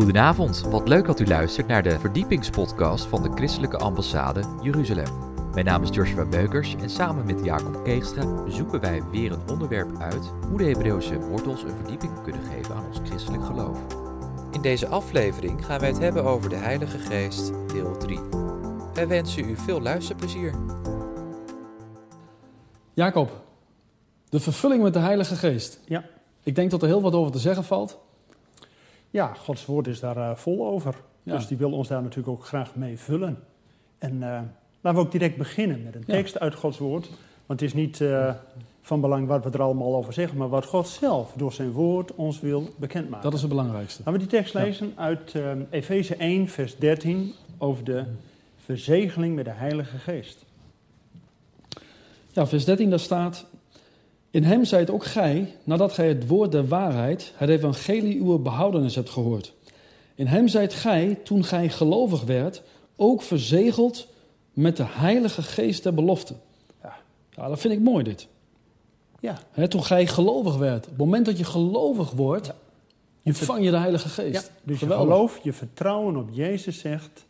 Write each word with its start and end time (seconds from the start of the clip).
Goedenavond, 0.00 0.60
wat 0.60 0.88
leuk 0.88 1.06
dat 1.06 1.20
u 1.20 1.26
luistert 1.26 1.66
naar 1.66 1.82
de 1.82 1.98
verdiepingspodcast 1.98 3.04
van 3.04 3.22
de 3.22 3.30
Christelijke 3.34 3.76
Ambassade 3.76 4.42
Jeruzalem. 4.62 5.06
Mijn 5.52 5.64
naam 5.64 5.82
is 5.82 5.88
Joshua 5.92 6.24
Beukers 6.24 6.74
en 6.74 6.90
samen 6.90 7.26
met 7.26 7.44
Jacob 7.44 7.84
Keegstra 7.84 8.48
zoeken 8.48 8.80
wij 8.80 9.02
weer 9.10 9.32
een 9.32 9.48
onderwerp 9.50 9.98
uit 9.98 10.32
hoe 10.48 10.58
de 10.58 10.64
Hebreeuwse 10.64 11.18
wortels 11.18 11.62
een 11.62 11.76
verdieping 11.76 12.22
kunnen 12.22 12.42
geven 12.42 12.74
aan 12.74 12.86
ons 12.86 13.00
christelijk 13.04 13.44
geloof. 13.44 13.78
In 14.50 14.60
deze 14.60 14.86
aflevering 14.88 15.66
gaan 15.66 15.80
wij 15.80 15.88
het 15.88 15.98
hebben 15.98 16.24
over 16.24 16.48
de 16.48 16.56
Heilige 16.56 16.98
Geest, 16.98 17.52
deel 17.72 17.96
3. 17.96 18.20
Wij 18.94 19.08
wensen 19.08 19.48
u 19.48 19.56
veel 19.56 19.80
luisterplezier. 19.80 20.54
Jacob, 22.92 23.30
de 24.28 24.40
vervulling 24.40 24.82
met 24.82 24.92
de 24.92 24.98
Heilige 24.98 25.36
Geest. 25.36 25.80
Ja. 25.84 26.04
Ik 26.42 26.54
denk 26.54 26.70
dat 26.70 26.82
er 26.82 26.88
heel 26.88 27.02
wat 27.02 27.14
over 27.14 27.32
te 27.32 27.38
zeggen 27.38 27.64
valt. 27.64 28.08
Ja, 29.10 29.34
Gods 29.34 29.66
woord 29.66 29.86
is 29.86 30.00
daar 30.00 30.16
eh, 30.16 30.36
vol 30.36 30.66
over. 30.66 30.94
Ja. 31.22 31.36
Dus 31.36 31.46
die 31.46 31.56
wil 31.56 31.72
ons 31.72 31.88
daar 31.88 32.02
natuurlijk 32.02 32.28
ook 32.28 32.44
graag 32.46 32.74
mee 32.74 32.98
vullen. 32.98 33.38
En 33.98 34.12
eh, 34.22 34.40
laten 34.80 35.00
we 35.00 35.06
ook 35.06 35.12
direct 35.12 35.36
beginnen 35.36 35.82
met 35.82 35.94
een 35.94 36.04
Ja. 36.06 36.14
tekst 36.14 36.38
uit 36.38 36.54
Gods 36.54 36.78
woord. 36.78 37.08
Want 37.46 37.60
het 37.60 37.62
is 37.62 37.74
niet 37.74 38.00
eh, 38.00 38.34
van 38.82 39.00
belang 39.00 39.26
wat 39.26 39.44
we 39.44 39.50
er 39.50 39.62
allemaal 39.62 39.96
over 39.96 40.12
zeggen, 40.12 40.38
maar 40.38 40.48
wat 40.48 40.64
God 40.66 40.88
zelf 40.88 41.32
door 41.36 41.52
zijn 41.52 41.70
woord 41.70 42.14
ons 42.14 42.40
wil 42.40 42.68
bekendmaken. 42.76 43.22
Dat 43.24 43.34
is 43.34 43.40
het 43.40 43.50
belangrijkste. 43.50 43.98
Laten 44.04 44.12
we 44.12 44.18
die 44.28 44.38
tekst 44.38 44.52
Ja. 44.52 44.60
lezen 44.62 44.92
uit 44.96 45.34
Efeze 45.70 46.14
1, 46.16 46.48
vers 46.48 46.76
13, 46.76 47.32
over 47.58 47.84
de 47.84 48.04
verzegeling 48.56 49.34
met 49.34 49.44
de 49.44 49.50
Heilige 49.50 49.98
Geest. 49.98 50.44
Ja, 52.32 52.46
vers 52.46 52.64
13 52.64 52.90
daar 52.90 53.00
staat... 53.00 53.46
In 54.30 54.44
hem 54.44 54.64
zijt 54.64 54.90
ook 54.90 55.04
gij, 55.04 55.54
nadat 55.64 55.92
gij 55.92 56.08
het 56.08 56.26
woord 56.26 56.52
der 56.52 56.68
waarheid, 56.68 57.32
het 57.36 57.48
evangelie 57.48 58.20
uw 58.20 58.38
behoudenis 58.38 58.94
hebt 58.94 59.10
gehoord. 59.10 59.52
In 60.14 60.26
hem 60.26 60.48
zijt 60.48 60.74
gij, 60.74 61.18
toen 61.24 61.44
gij 61.44 61.68
gelovig 61.68 62.22
werd, 62.22 62.62
ook 62.96 63.22
verzegeld 63.22 64.06
met 64.52 64.76
de 64.76 64.84
heilige 64.86 65.42
geest 65.42 65.82
der 65.82 65.94
belofte. 65.94 66.34
Ja. 66.82 66.96
Ja, 67.30 67.48
dat 67.48 67.60
vind 67.60 67.74
ik 67.74 67.80
mooi 67.80 68.04
dit. 68.04 68.28
Ja, 69.20 69.38
toen 69.68 69.84
gij 69.84 70.06
gelovig 70.06 70.56
werd. 70.56 70.84
Op 70.84 70.90
het 70.90 70.98
moment 70.98 71.26
dat 71.26 71.38
je 71.38 71.44
gelovig 71.44 72.10
wordt, 72.10 72.46
Ja. 72.46 72.54
ontvang 73.24 73.64
je 73.64 73.70
de 73.70 73.76
heilige 73.76 74.08
ja 74.08 74.14
geest. 74.14 74.50
dus 74.62 74.80
je 74.80 74.86
geloof, 74.86 75.40
je 75.42 75.52
vertrouwen 75.52 76.16
op 76.16 76.28
Jezus 76.32 76.78
zegt. 76.78 77.24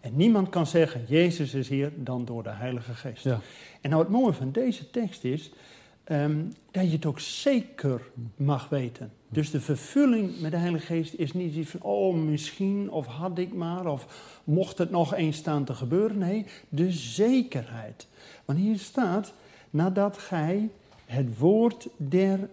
En 0.00 0.16
niemand 0.16 0.48
kan 0.48 0.66
zeggen, 0.66 1.04
Jezus 1.08 1.54
is 1.54 1.68
hier 1.68 1.92
dan 1.96 2.24
door 2.24 2.42
de 2.42 2.50
Heilige 2.50 2.94
Geest. 2.94 3.24
Ja. 3.24 3.40
En 3.80 3.90
nou 3.90 4.02
het 4.02 4.10
mooie 4.12 4.32
van 4.32 4.52
deze 4.52 4.90
tekst 4.90 5.24
is 5.24 5.50
ehm, 6.04 6.44
dat 6.70 6.84
je 6.84 6.90
het 6.90 7.06
ook 7.06 7.20
zeker 7.20 8.00
mag 8.36 8.68
weten. 8.68 9.12
Dus 9.28 9.50
de 9.50 9.60
vervulling 9.60 10.40
met 10.40 10.50
de 10.50 10.56
Heilige 10.56 10.86
Geest 10.86 11.14
is 11.14 11.32
niet 11.32 11.54
iets 11.54 11.70
van, 11.70 11.82
oh 11.82 12.14
misschien, 12.14 12.90
of 12.90 13.06
had 13.06 13.38
ik 13.38 13.52
maar, 13.52 13.86
of 13.86 14.06
mocht 14.44 14.78
het 14.78 14.90
nog 14.90 15.14
eens 15.14 15.36
staan 15.36 15.64
te 15.64 15.74
gebeuren. 15.74 16.18
Nee, 16.18 16.46
de 16.68 16.92
zekerheid. 16.92 18.06
Want 18.44 18.58
hier 18.58 18.78
staat, 18.78 19.32
nadat 19.70 20.18
gij 20.18 20.68
het 21.06 21.38
woord 21.38 21.88
der 21.96 22.48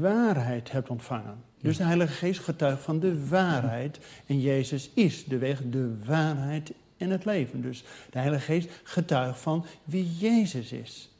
waarheid 0.00 0.72
hebt 0.72 0.88
ontvangen. 0.88 1.36
Dus 1.60 1.76
de 1.76 1.84
Heilige 1.84 2.12
Geest 2.12 2.40
getuigt 2.40 2.82
van 2.82 3.00
de 3.00 3.28
waarheid. 3.28 3.98
En 4.26 4.40
Jezus 4.40 4.90
is 4.94 5.24
de 5.24 5.38
weg, 5.38 5.60
de 5.70 6.04
waarheid 6.04 6.72
en 6.96 7.10
het 7.10 7.24
leven. 7.24 7.62
Dus 7.62 7.84
de 8.10 8.18
Heilige 8.18 8.44
Geest 8.44 8.68
getuigt 8.82 9.40
van 9.40 9.64
wie 9.84 10.16
Jezus 10.16 10.72
is. 10.72 11.10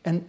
En 0.00 0.26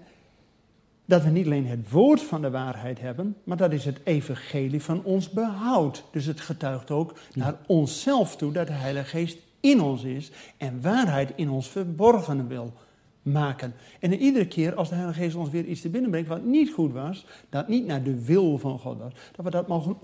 dat 1.07 1.23
we 1.23 1.29
niet 1.29 1.45
alleen 1.45 1.67
het 1.67 1.91
woord 1.91 2.21
van 2.21 2.41
de 2.41 2.49
waarheid 2.49 2.99
hebben, 2.99 3.35
maar 3.43 3.57
dat 3.57 3.71
is 3.71 3.85
het 3.85 3.99
evangelie 4.03 4.83
van 4.83 5.03
ons 5.03 5.29
behoud. 5.29 6.03
Dus 6.11 6.25
het 6.25 6.39
getuigt 6.39 6.91
ook 6.91 7.13
naar 7.33 7.55
onszelf 7.67 8.35
toe 8.35 8.51
dat 8.51 8.67
de 8.67 8.73
Heilige 8.73 9.09
Geest 9.09 9.37
in 9.59 9.81
ons 9.81 10.03
is 10.03 10.31
en 10.57 10.81
waarheid 10.81 11.31
in 11.35 11.49
ons 11.49 11.69
verborgen 11.69 12.47
wil 12.47 12.73
maken. 13.21 13.73
En 13.99 14.13
iedere 14.13 14.47
keer 14.47 14.75
als 14.75 14.89
de 14.89 14.95
Heilige 14.95 15.19
Geest 15.19 15.35
ons 15.35 15.49
weer 15.49 15.65
iets 15.65 15.81
te 15.81 15.89
binnen 15.89 16.09
brengt 16.09 16.29
wat 16.29 16.43
niet 16.43 16.73
goed 16.73 16.93
was, 16.93 17.25
dat 17.49 17.67
niet 17.67 17.85
naar 17.85 18.03
de 18.03 18.25
wil 18.25 18.57
van 18.57 18.79
God 18.79 18.97
was, 18.97 19.13
dat 19.35 19.45
we 19.45 19.51
dat 19.51 19.67
mogen 19.67 19.95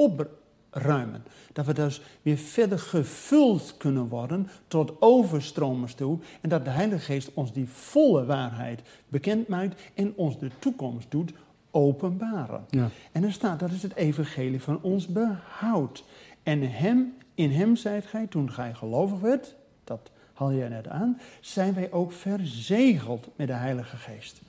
opruimen. 0.75 1.23
Dat 1.53 1.65
we 1.65 1.73
dus 1.73 2.01
weer 2.21 2.37
verder 2.37 2.79
gevuld 2.79 3.75
kunnen 3.77 4.07
worden 4.07 4.49
tot 4.67 5.01
overstromers 5.01 5.93
toe. 5.93 6.19
En 6.41 6.49
dat 6.49 6.65
de 6.65 6.71
Heilige 6.71 7.03
Geest 7.03 7.33
ons 7.33 7.53
die 7.53 7.69
volle 7.69 8.25
waarheid 8.25 8.81
bekend 9.07 9.47
maakt 9.47 9.81
en 9.93 10.13
ons 10.15 10.39
de 10.39 10.49
toekomst 10.59 11.11
doet 11.11 11.33
openbaren. 11.71 12.65
Ja. 12.69 12.89
En 13.11 13.23
er 13.23 13.31
staat, 13.31 13.59
dat 13.59 13.71
is 13.71 13.83
het 13.83 13.95
evangelie 13.95 14.61
van 14.61 14.81
ons 14.81 15.07
behoud. 15.07 16.03
En 16.43 16.71
hem, 16.71 17.13
in 17.35 17.51
hem 17.51 17.75
zijt 17.75 18.05
gij, 18.05 18.27
toen 18.27 18.51
gij 18.51 18.73
gelovig 18.73 19.19
werd, 19.19 19.55
dat 19.83 20.11
haal 20.33 20.53
jij 20.53 20.69
net 20.69 20.87
aan, 20.87 21.19
zijn 21.41 21.73
wij 21.73 21.91
ook 21.91 22.11
verzegeld 22.11 23.27
met 23.35 23.47
de 23.47 23.53
Heilige 23.53 23.97
Geest. 23.97 24.41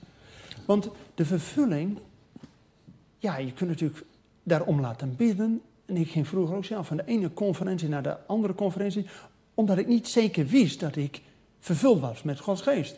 Want 0.65 0.89
de 1.15 1.25
vervulling, 1.25 1.97
ja, 3.17 3.37
je 3.37 3.53
kunt 3.53 3.69
natuurlijk 3.69 4.05
daarom 4.43 4.81
laten 4.81 5.15
bidden. 5.15 5.61
En 5.85 5.97
ik 5.97 6.09
ging 6.09 6.27
vroeger 6.27 6.55
ook 6.55 6.65
zelf 6.65 6.87
van 6.87 6.97
de 6.97 7.05
ene 7.05 7.33
conferentie 7.33 7.89
naar 7.89 8.03
de 8.03 8.17
andere 8.27 8.55
conferentie, 8.55 9.05
omdat 9.53 9.77
ik 9.77 9.87
niet 9.87 10.07
zeker 10.07 10.47
wist 10.47 10.79
dat 10.79 10.95
ik 10.95 11.21
vervuld 11.59 11.99
was 11.99 12.23
met 12.23 12.39
Gods 12.39 12.61
Geest. 12.61 12.95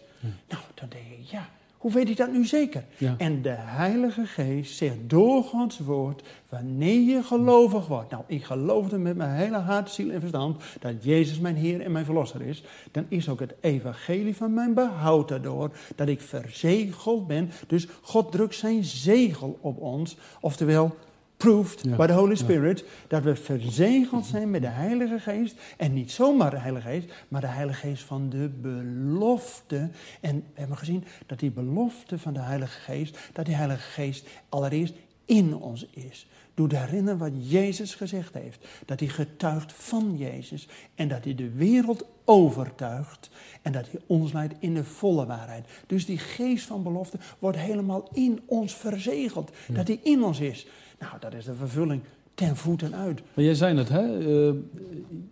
Nou, 0.48 0.64
dan 0.74 0.90
denk 0.90 1.06
ik, 1.20 1.26
ja, 1.26 1.50
hoe 1.78 1.92
weet 1.92 2.10
ik 2.10 2.18
dat 2.18 2.32
nu 2.32 2.46
zeker? 2.46 2.84
Ja. 2.98 3.16
En 3.18 3.42
de 3.42 3.56
Heilige 3.58 4.26
Geest 4.26 4.76
zegt 4.76 4.96
door 5.08 5.44
Gods 5.44 5.80
woord, 5.80 6.24
wanneer 6.50 7.02
je 7.02 7.24
gelovig 7.24 7.88
wordt. 7.88 8.12
Nou, 8.12 8.24
ik 8.28 8.44
geloofde 8.44 8.98
met 8.98 9.16
mijn 9.16 9.36
hele 9.36 9.58
hart, 9.58 9.90
ziel 9.90 10.10
en 10.10 10.20
verstand 10.20 10.64
dat 10.80 11.04
Jezus 11.04 11.40
mijn 11.40 11.56
Heer 11.56 11.82
en 11.82 11.92
mijn 11.92 12.06
Verlosser 12.06 12.42
is. 12.42 12.64
Dan 12.92 13.06
is 13.08 13.30
ook 13.30 13.40
het 13.40 13.54
evangelie 13.62 14.36
van 14.36 14.54
mijn 14.54 14.74
behoud 14.74 15.28
daardoor 15.28 15.72
dat 15.96 16.08
ik 16.08 16.22
verzegeld 16.22 17.28
ben. 17.28 17.52
Dus 17.68 17.88
God 18.02 18.32
drukt 18.32 18.56
zijn 18.56 18.84
zegel 18.84 19.58
op 19.62 19.78
ons, 19.78 20.18
oftewel 20.42 20.96
proved 21.38 21.84
Ja. 21.84 21.96
by 21.96 22.06
the 22.06 22.14
Holy 22.14 22.30
Ja. 22.30 22.36
Spirit, 22.36 22.84
dat 23.08 23.24
we 23.24 23.36
verzegeld 23.36 24.26
zijn 24.26 24.52
met 24.52 24.62
de 24.62 24.68
Heilige 24.68 25.20
Geest. 25.20 25.56
En 25.78 25.94
niet 25.94 26.12
zomaar 26.12 26.50
de 26.50 26.58
Heilige 26.58 26.88
Geest, 26.88 27.14
maar 27.28 27.42
de 27.42 27.48
Heilige 27.48 27.88
Geest 27.88 28.04
van 28.04 28.30
de 28.30 28.50
belofte. 28.62 29.90
En 30.22 30.36
we 30.36 30.60
hebben 30.60 30.78
gezien 30.78 31.04
dat 31.26 31.40
die 31.40 31.52
belofte 31.52 32.20
van 32.20 32.34
de 32.34 32.40
Heilige 32.40 32.80
Geest, 32.80 33.18
dat 33.34 33.46
die 33.46 33.56
Heilige 33.56 33.90
Geest 33.90 34.28
allereerst 34.50 34.94
in 35.26 35.56
ons 35.56 35.88
is. 35.92 36.28
Doe 36.54 36.76
herinneren 36.76 37.20
wat 37.20 37.32
Jezus 37.50 37.96
gezegd 37.96 38.34
heeft. 38.34 38.68
Dat 38.86 39.00
hij 39.00 39.10
getuigt 39.10 39.74
van 39.74 40.18
Jezus. 40.18 40.68
En 40.96 41.08
dat 41.08 41.24
hij 41.24 41.36
de 41.36 41.50
wereld 41.50 42.06
overtuigt. 42.26 43.30
En 43.62 43.72
dat 43.72 43.92
hij 43.92 44.00
ons 44.08 44.34
leidt 44.34 44.54
in 44.60 44.74
de 44.74 44.84
volle 44.84 45.26
waarheid. 45.26 45.68
Dus 45.88 46.06
die 46.06 46.18
geest 46.18 46.66
van 46.66 46.84
belofte 46.84 47.18
wordt 47.40 47.58
helemaal 47.58 48.10
in 48.14 48.42
ons 48.46 48.76
verzegeld. 48.76 49.52
Dat 49.68 49.88
hij 49.88 50.00
in 50.04 50.24
ons 50.24 50.40
is. 50.40 50.68
Nou, 51.00 51.14
dat 51.20 51.34
is 51.34 51.46
de 51.46 51.54
vervulling 51.54 52.02
ten 52.34 52.56
voeten 52.56 52.96
uit. 52.96 53.22
Maar 53.34 53.46
jij 53.46 53.54
zei 53.54 53.78
het, 53.78 53.90
hè? 53.90 54.20
Eh, 54.48 54.54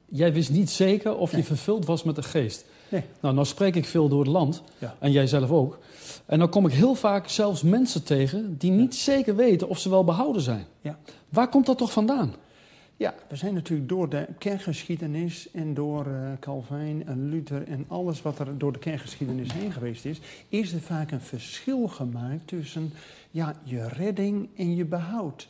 jij 0.06 0.34
wist 0.34 0.50
niet 0.50 0.70
zeker 0.70 1.18
of 1.18 1.36
je 1.36 1.44
vervuld 1.44 1.86
was 1.86 2.04
met 2.04 2.16
de 2.16 2.24
geest. 2.24 2.66
Nee. 2.90 3.04
Nou, 3.20 3.34
nou 3.34 3.48
spreek 3.48 3.76
ik 3.76 3.86
veel 3.86 4.08
door 4.08 4.20
het 4.20 4.28
land. 4.28 4.64
Ja. 4.78 4.96
En 5.00 5.12
jij 5.12 5.28
zelf 5.28 5.52
ook. 5.52 5.80
En 6.26 6.40
dan 6.40 6.50
kom 6.50 6.66
ik 6.66 6.74
heel 6.74 6.96
vaak 6.96 7.28
zelfs 7.28 7.62
mensen 7.62 8.04
tegen 8.04 8.58
die 8.58 8.72
niet 8.72 8.96
zeker 8.96 9.36
weten 9.36 9.70
of 9.70 9.80
ze 9.80 9.90
wel 9.90 10.04
behouden 10.04 10.42
zijn. 10.42 10.66
Ja. 10.82 10.98
Waar 11.30 11.50
komt 11.50 11.66
dat 11.66 11.78
toch 11.78 11.92
vandaan? 11.92 12.34
Ja, 12.98 13.14
we 13.28 13.36
zijn 13.36 13.54
natuurlijk 13.54 13.90
door 13.90 14.10
de 14.10 14.28
kerkgeschiedenis 14.38 15.52
en 15.52 15.74
door 15.74 16.06
eh, 16.06 16.32
Calvijn 16.40 17.08
en 17.08 17.30
Luther 17.30 17.68
en 17.68 17.86
alles 17.88 18.22
wat 18.22 18.40
er 18.40 18.58
door 18.58 18.72
de 18.72 18.80
kerkgeschiedenis 18.80 19.54
heen 19.54 19.72
geweest 19.72 20.06
is, 20.06 20.20
is 20.50 20.74
er 20.74 20.82
vaak 20.82 21.12
een 21.12 21.22
verschil 21.22 21.88
gemaakt 21.88 22.48
tussen 22.48 22.94
ja, 23.32 23.56
je 23.64 23.88
redding 23.88 24.50
en 24.56 24.76
je 24.76 24.86
behoud. 24.86 25.48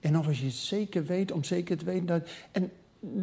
En 0.00 0.18
of 0.18 0.26
als 0.26 0.38
je 0.38 0.44
het 0.44 0.54
zeker 0.54 1.04
weet, 1.04 1.32
om 1.32 1.44
zeker 1.44 1.76
te 1.76 1.84
weten 1.84 2.06
dat. 2.06 2.28
En 2.52 2.70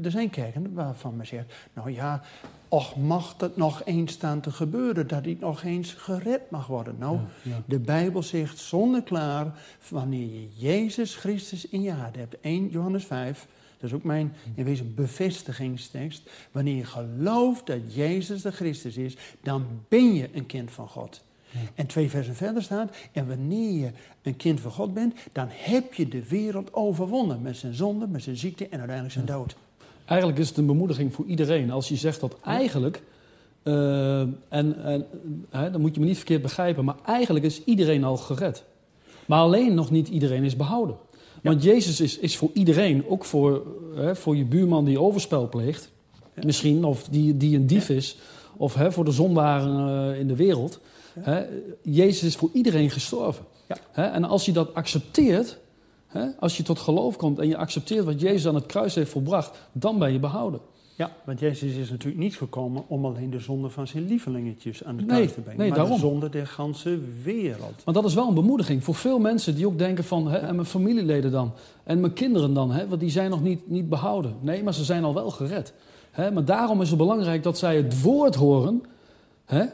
er 0.04 0.12
zijn 0.12 0.30
kerken 0.30 0.74
waarvan 0.74 1.16
men 1.16 1.28
zegt, 1.28 1.54
nou 1.74 1.92
ja, 1.92 2.22
och 2.68 2.96
mag 2.96 3.36
het 3.38 3.58
nog 3.58 3.82
eens 3.86 4.12
staan 4.12 4.42
te 4.42 4.52
gebeuren, 4.52 5.08
dat 5.08 5.26
ik 5.26 5.40
nog 5.40 5.64
eens 5.64 5.94
gered 5.94 6.50
mag 6.50 6.68
worden. 6.68 6.96
Nou, 7.00 7.16
Ja, 7.16 7.52
ja. 7.52 7.62
de 7.66 7.80
Bijbel 7.80 8.24
zegt 8.24 8.58
zonder 8.58 9.04
klaar, 9.04 9.60
wanneer 9.90 10.34
je 10.34 10.48
Jezus 10.56 11.16
Christus 11.16 11.68
in 11.68 11.82
je 11.82 11.92
hart 11.92 12.16
hebt, 12.16 12.40
1 12.42 12.70
Johannes 12.70 13.06
5, 13.06 13.48
dat 13.78 13.90
is 13.90 13.96
ook 13.96 14.04
mijn 14.04 14.34
in 14.56 14.64
wezen 14.64 14.96
bevestigingstekst. 14.96 16.30
Wanneer 16.52 16.76
je 16.76 16.86
gelooft 16.86 17.66
dat 17.66 17.94
Jezus 17.94 18.42
de 18.42 18.52
Christus 18.52 18.98
is, 18.98 19.18
dan 19.42 19.66
ben 19.88 20.14
je 20.14 20.30
een 20.34 20.46
kind 20.46 20.72
van 20.72 20.88
God. 20.88 21.22
En 21.76 21.86
twee 21.86 22.10
versen 22.10 22.36
verder 22.36 22.64
staat, 22.64 22.96
en 23.12 23.28
wanneer 23.28 23.72
je 23.72 23.92
een 24.22 24.36
kind 24.36 24.60
van 24.60 24.72
God 24.72 24.94
bent, 24.94 25.16
dan 25.32 25.48
heb 25.50 25.94
je 25.94 26.08
de 26.08 26.28
wereld 26.28 26.74
overwonnen 26.74 27.42
met 27.42 27.58
zijn 27.58 27.74
zonde, 27.74 28.08
met 28.08 28.24
zijn 28.24 28.38
ziekte 28.38 28.64
en 28.64 28.78
uiteindelijk 28.78 29.14
zijn 29.14 29.26
dood. 29.26 29.56
Eigenlijk 30.06 30.40
is 30.40 30.48
het 30.48 30.58
een 30.58 30.66
bemoediging 30.66 31.14
voor 31.14 31.26
iedereen 31.26 31.72
als 31.72 31.88
je 31.88 31.96
zegt 31.96 32.20
dat 32.20 32.38
eigenlijk, 32.44 33.02
eh, 33.64 34.20
en, 34.20 34.36
en 34.50 35.06
hè, 35.50 35.72
dan 35.72 35.82
moet 35.82 35.94
je 35.96 36.00
me 36.00 36.06
niet 36.06 36.18
verkeerd 36.18 36.42
begrijpen, 36.42 36.86
maar 36.86 36.98
eigenlijk 37.06 37.46
is 37.46 37.64
iedereen 37.64 38.04
al 38.04 38.18
gered. 38.18 38.64
Maar 39.26 39.40
alleen 39.40 39.74
nog 39.74 39.92
niet 39.92 40.08
iedereen 40.08 40.44
is 40.44 40.56
behouden. 40.56 40.96
Want 41.42 41.64
Jezus 41.64 42.00
is, 42.00 42.18
is 42.18 42.38
voor 42.38 42.50
iedereen, 42.54 43.08
ook 43.08 43.26
voor 43.26 43.66
hè, 43.96 44.16
voor 44.16 44.36
je 44.36 44.46
buurman 44.46 44.86
die 44.86 45.00
overspel 45.00 45.50
pleegt. 45.50 45.92
Misschien, 46.44 46.84
of 46.84 47.04
die, 47.04 47.38
die 47.38 47.56
een 47.56 47.68
dief 47.68 47.90
is. 47.90 48.18
Of 48.58 48.74
hè, 48.74 48.92
voor 48.92 49.06
de 49.06 49.12
zondaren 49.12 50.12
eh, 50.14 50.20
in 50.20 50.28
de 50.28 50.36
wereld. 50.36 50.80
Hè, 51.20 51.46
Jezus 51.82 52.24
is 52.24 52.36
voor 52.36 52.50
iedereen 52.54 52.90
gestorven. 52.90 53.46
Ja. 53.68 53.76
Hè, 53.92 54.04
en 54.04 54.24
als 54.24 54.46
je 54.46 54.52
dat 54.52 54.74
accepteert, 54.74 55.58
hè, 56.08 56.26
als 56.40 56.58
je 56.58 56.64
tot 56.64 56.80
geloof 56.80 57.16
komt 57.16 57.40
en 57.40 57.48
je 57.48 57.58
accepteert 57.58 58.06
wat 58.06 58.22
Jezus 58.22 58.48
aan 58.48 58.56
het 58.56 58.66
kruis 58.66 58.96
heeft 58.96 59.12
volbracht, 59.12 59.58
dan 59.72 60.00
ben 60.00 60.12
je 60.12 60.20
behouden. 60.20 60.60
Ja, 60.98 61.12
want 61.26 61.40
Jezus 61.40 61.74
is 61.76 61.90
natuurlijk 61.90 62.24
niet 62.24 62.36
gekomen 62.38 62.84
om 62.88 63.06
alleen 63.06 63.30
de 63.30 63.40
zonde 63.40 63.70
van 63.70 63.88
zijn 63.88 64.06
lievelingetjes 64.06 64.84
aan 64.84 64.96
de 64.96 65.02
Nee, 65.04 65.10
kruis 65.16 65.34
te 65.34 65.42
brengen. 65.42 65.60
nee, 65.60 65.70
maar 65.70 65.78
daarom. 65.78 65.96
de 65.96 66.02
zonde 66.02 66.30
der 66.30 66.48
ganse 66.48 67.00
wereld. 67.24 67.82
Maar 67.86 67.94
dat 67.94 68.06
is 68.06 68.14
wel 68.14 68.28
een 68.28 68.34
bemoediging 68.34 68.84
voor 68.84 68.96
veel 68.96 69.20
mensen 69.20 69.56
die 69.56 69.68
ook 69.68 69.78
denken 69.78 70.04
van, 70.04 70.28
hè, 70.28 70.38
en 70.38 70.56
mijn 70.56 70.68
familieleden 70.68 71.32
dan, 71.32 71.52
en 71.84 72.00
mijn 72.00 72.14
kinderen 72.14 72.54
dan, 72.54 72.72
hè, 72.72 72.88
want 72.88 73.00
die 73.00 73.10
zijn 73.10 73.30
nog 73.30 73.42
niet, 73.42 73.70
niet 73.70 73.90
behouden. 73.90 74.36
Nee, 74.42 74.64
maar 74.64 74.74
ze 74.74 74.84
zijn 74.84 75.04
al 75.04 75.14
wel 75.14 75.32
gered. 75.32 75.74
Hè, 76.12 76.32
maar 76.32 76.46
daarom 76.46 76.82
is 76.82 76.90
het 76.90 76.98
belangrijk 76.98 77.44
dat 77.44 77.58
zij 77.58 77.76
het 77.76 78.02
woord 78.02 78.36
horen, 78.36 78.84
hè, 79.46 79.66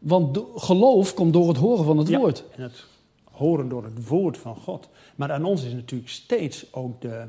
want 0.00 0.38
geloof 0.54 1.14
komt 1.14 1.32
door 1.32 1.48
het 1.48 1.56
horen 1.56 1.84
van 1.84 1.98
het 1.98 2.08
Ja, 2.08 2.18
woord. 2.18 2.44
En 2.56 2.62
het 2.62 2.84
horen 3.30 3.68
door 3.68 3.84
het 3.84 4.08
woord 4.08 4.38
van 4.38 4.56
God. 4.56 4.88
Maar 5.16 5.32
aan 5.32 5.44
ons 5.44 5.64
is 5.64 5.72
natuurlijk 5.72 6.10
steeds 6.10 6.72
ook 6.72 7.00
de, 7.00 7.24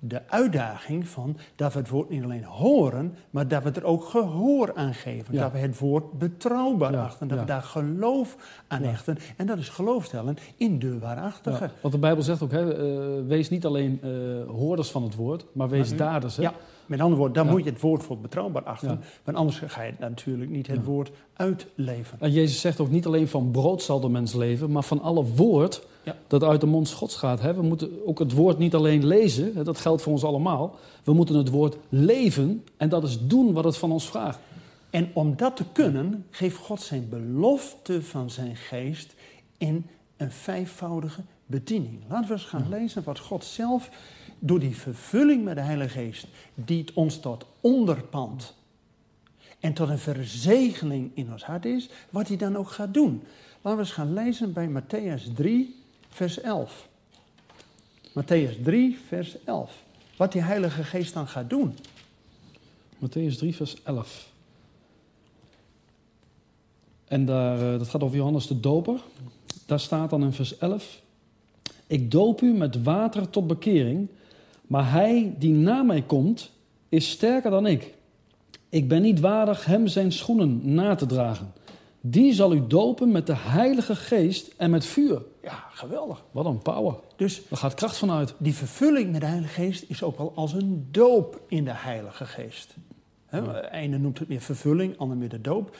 de 0.00 0.20
uitdaging 0.28 1.08
van 1.08 1.36
dat 1.56 1.72
we 1.72 1.78
het 1.78 1.88
woord 1.88 2.10
niet 2.10 2.22
alleen 2.22 2.44
horen, 2.44 3.14
maar 3.30 3.48
dat 3.48 3.62
we 3.62 3.70
er 3.70 3.84
ook 3.84 4.04
gehoor 4.04 4.74
aan 4.74 4.94
geven. 4.94 5.34
Ja. 5.34 5.40
Dat 5.42 5.52
we 5.52 5.58
het 5.58 5.78
woord 5.78 6.18
betrouwbaar 6.18 6.92
Ja, 6.92 7.02
achten. 7.04 7.28
Dat 7.28 7.36
ja. 7.38 7.42
we 7.44 7.50
daar 7.50 7.62
geloof 7.62 8.36
aan 8.68 8.82
hechten. 8.82 9.18
En 9.36 9.46
dat 9.46 9.58
is 9.58 9.68
geloof 9.68 10.04
stellen 10.04 10.36
in 10.56 10.78
de 10.78 10.98
waarachtige. 10.98 11.70
Want 11.80 11.94
de 11.94 12.00
Bijbel 12.00 12.22
zegt 12.22 12.42
ook, 12.42 12.50
hè, 12.52 12.74
eh, 12.74 13.26
wees 13.26 13.50
niet 13.50 13.66
alleen 13.66 13.98
eh, 14.02 14.10
hoorders 14.50 14.90
van 14.90 15.02
het 15.02 15.14
woord, 15.14 15.44
maar 15.52 15.68
wees 15.68 15.92
u- 15.92 15.96
daders. 15.96 16.36
Hè? 16.36 16.48
Met 16.88 17.00
andere 17.00 17.18
woorden, 17.18 17.36
dan 17.36 17.46
Ja. 17.46 17.50
moet 17.52 17.64
je 17.64 17.70
het 17.70 17.80
woord 17.80 18.02
voor 18.02 18.18
betrouwbaar 18.18 18.62
achten. 18.62 18.88
Ja. 18.88 18.98
Want 19.24 19.36
anders 19.36 19.62
ga 19.66 19.82
je 19.82 19.92
natuurlijk 19.98 20.50
niet 20.50 20.66
het 20.66 20.84
woord 20.84 21.10
uitleven. 21.36 22.20
En 22.20 22.32
Jezus 22.32 22.60
zegt 22.60 22.80
ook 22.80 22.90
niet 22.90 23.06
alleen 23.06 23.28
van 23.28 23.50
brood 23.50 23.82
zal 23.82 24.00
de 24.00 24.08
mens 24.08 24.34
leven, 24.34 24.70
maar 24.72 24.82
van 24.82 25.00
alle 25.00 25.24
woord 25.24 25.86
dat 26.26 26.42
uit 26.42 26.60
de 26.60 26.66
mond 26.66 26.90
Gods 26.90 27.16
gaat. 27.16 27.40
Hè? 27.40 27.54
We 27.54 27.62
moeten 27.62 28.06
ook 28.06 28.18
het 28.18 28.32
woord 28.32 28.58
niet 28.58 28.74
alleen 28.74 29.06
lezen, 29.06 29.52
hè, 29.54 29.64
dat 29.64 29.78
geldt 29.78 30.02
voor 30.02 30.12
ons 30.12 30.24
allemaal. 30.24 30.76
We 31.04 31.12
moeten 31.12 31.34
het 31.34 31.48
woord 31.48 31.76
leven 31.88 32.64
en 32.76 32.88
dat 32.88 33.02
is 33.04 33.18
doen 33.26 33.52
wat 33.52 33.64
het 33.64 33.76
van 33.76 33.92
ons 33.92 34.08
vraagt. 34.08 34.38
En 34.90 35.10
om 35.12 35.36
dat 35.36 35.56
te 35.56 35.64
kunnen, 35.72 36.26
geeft 36.30 36.56
God 36.56 36.80
zijn 36.80 37.08
belofte 37.08 38.02
van 38.02 38.30
zijn 38.30 38.56
geest 38.56 39.14
in 39.58 39.86
een 40.16 40.30
vijfvoudige 40.32 41.22
bediening. 41.46 41.98
Laten 42.08 42.28
we 42.28 42.32
eens 42.34 42.44
gaan 42.44 42.66
lezen 42.68 43.02
wat 43.04 43.18
God 43.18 43.44
zelf 43.44 43.90
door 44.38 44.58
die 44.58 44.76
vervulling 44.76 45.44
met 45.44 45.54
de 45.54 45.62
Heilige 45.62 45.98
Geest, 45.98 46.26
die 46.54 46.78
het 46.78 46.92
ons 46.92 47.20
tot 47.20 47.46
onderpand 47.60 48.54
en 49.60 49.72
tot 49.72 49.88
een 49.88 49.98
verzegeling 49.98 51.10
in 51.14 51.32
ons 51.32 51.44
hart 51.44 51.64
is, 51.64 51.88
wat 52.10 52.28
hij 52.28 52.36
dan 52.36 52.56
ook 52.56 52.70
gaat 52.70 52.94
doen. 52.94 53.22
Laten 53.62 53.80
we 53.80 53.86
eens 53.86 53.94
gaan 53.94 54.12
lezen 54.12 54.52
bij 54.52 54.68
Matthäus 54.68 55.34
3, 55.34 55.74
vers 56.08 56.40
11. 56.40 56.88
Matthäus 58.08 58.62
3, 58.62 58.98
vers 59.06 59.44
11. 59.44 59.82
Wat 60.16 60.32
die 60.32 60.42
Heilige 60.42 60.84
Geest 60.84 61.14
dan 61.14 61.28
gaat 61.28 61.50
doen. 61.50 61.74
Matthäus 62.94 63.36
3, 63.36 63.54
vers 63.54 63.82
11. 63.82 64.30
En 67.04 67.24
daar, 67.24 67.72
eh, 67.72 67.78
dat 67.78 67.88
gaat 67.88 68.02
over 68.02 68.16
Johannes 68.16 68.46
de 68.46 68.60
Doper. 68.60 69.00
Daar 69.66 69.80
staat 69.80 70.10
dan 70.10 70.22
in 70.22 70.32
vers 70.32 70.58
11: 70.58 71.02
Ik 71.86 72.10
doop 72.10 72.40
u 72.40 72.52
met 72.52 72.82
water 72.82 73.30
tot 73.30 73.46
bekering, 73.46 74.08
maar 74.68 74.90
hij 74.90 75.34
die 75.38 75.52
na 75.52 75.82
mij 75.82 76.02
komt, 76.02 76.50
is 76.88 77.10
sterker 77.10 77.50
dan 77.50 77.66
ik. 77.66 77.94
Ik 78.68 78.88
ben 78.88 79.02
niet 79.02 79.20
waardig 79.20 79.64
hem 79.64 79.86
zijn 79.86 80.12
schoenen 80.12 80.74
na 80.74 80.94
te 80.94 81.06
dragen. 81.06 81.52
Die 82.00 82.32
zal 82.32 82.54
u 82.54 82.66
dopen 82.66 83.10
met 83.10 83.26
de 83.26 83.36
Heilige 83.36 83.96
Geest 83.96 84.54
en 84.56 84.70
met 84.70 84.86
vuur. 84.86 85.22
Ja, 85.42 85.64
geweldig. 85.70 86.24
Wat 86.30 86.46
een 86.46 86.62
power. 86.62 86.94
Dus 87.16 87.42
Daar 87.48 87.58
gaat 87.58 87.74
kracht 87.74 87.96
van 87.96 88.10
uit. 88.10 88.34
Die 88.38 88.54
vervulling 88.54 89.12
met 89.12 89.20
de 89.20 89.26
Heilige 89.26 89.52
Geest 89.52 89.84
is 89.88 90.02
ook 90.02 90.18
wel 90.18 90.32
als 90.34 90.52
een 90.52 90.88
doop 90.90 91.40
in 91.48 91.64
de 91.64 91.74
Heilige 91.74 92.24
Geest. 92.24 92.74
Hè, 93.26 93.70
Ene 93.70 93.98
noemt 93.98 94.18
het 94.18 94.28
meer 94.28 94.40
vervulling, 94.40 94.98
ander 94.98 95.16
meer 95.16 95.28
de 95.28 95.40
doop. 95.40 95.76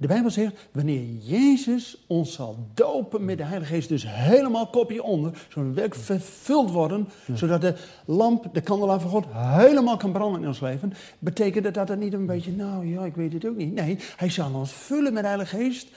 De 0.00 0.06
Bijbel 0.06 0.30
zegt, 0.30 0.68
wanneer 0.72 1.02
Jezus 1.22 2.04
ons 2.06 2.32
zal 2.32 2.56
dopen 2.74 3.24
met 3.24 3.38
de 3.38 3.44
Heilige 3.44 3.74
Geest, 3.74 3.88
dus 3.88 4.04
helemaal 4.06 4.66
kopje 4.66 5.02
onder, 5.02 5.46
zodat 5.48 5.68
we 5.68 5.74
werkelijk 5.74 6.06
vervuld 6.06 6.70
worden, 6.70 7.08
zodat 7.34 7.60
de 7.60 7.74
lamp, 8.04 8.48
de 8.52 8.60
kandelaar 8.60 9.00
van 9.00 9.10
God, 9.10 9.24
helemaal 9.32 9.96
kan 9.96 10.12
branden 10.12 10.40
in 10.42 10.48
ons 10.48 10.60
leven, 10.60 10.92
betekent 11.18 11.64
dat 11.64 11.74
dat 11.74 11.86
dan 11.86 11.98
niet 11.98 12.12
een 12.12 12.26
beetje, 12.26 12.52
nou 12.52 12.86
ja, 12.86 13.04
ik 13.04 13.14
weet 13.14 13.32
het 13.32 13.46
ook 13.46 13.56
niet. 13.56 13.74
Nee, 13.74 13.98
hij 14.16 14.30
zal 14.30 14.54
ons 14.54 14.72
vullen 14.72 15.12
met 15.12 15.22
de 15.22 15.28
Heilige 15.28 15.56
Geest, 15.56 15.88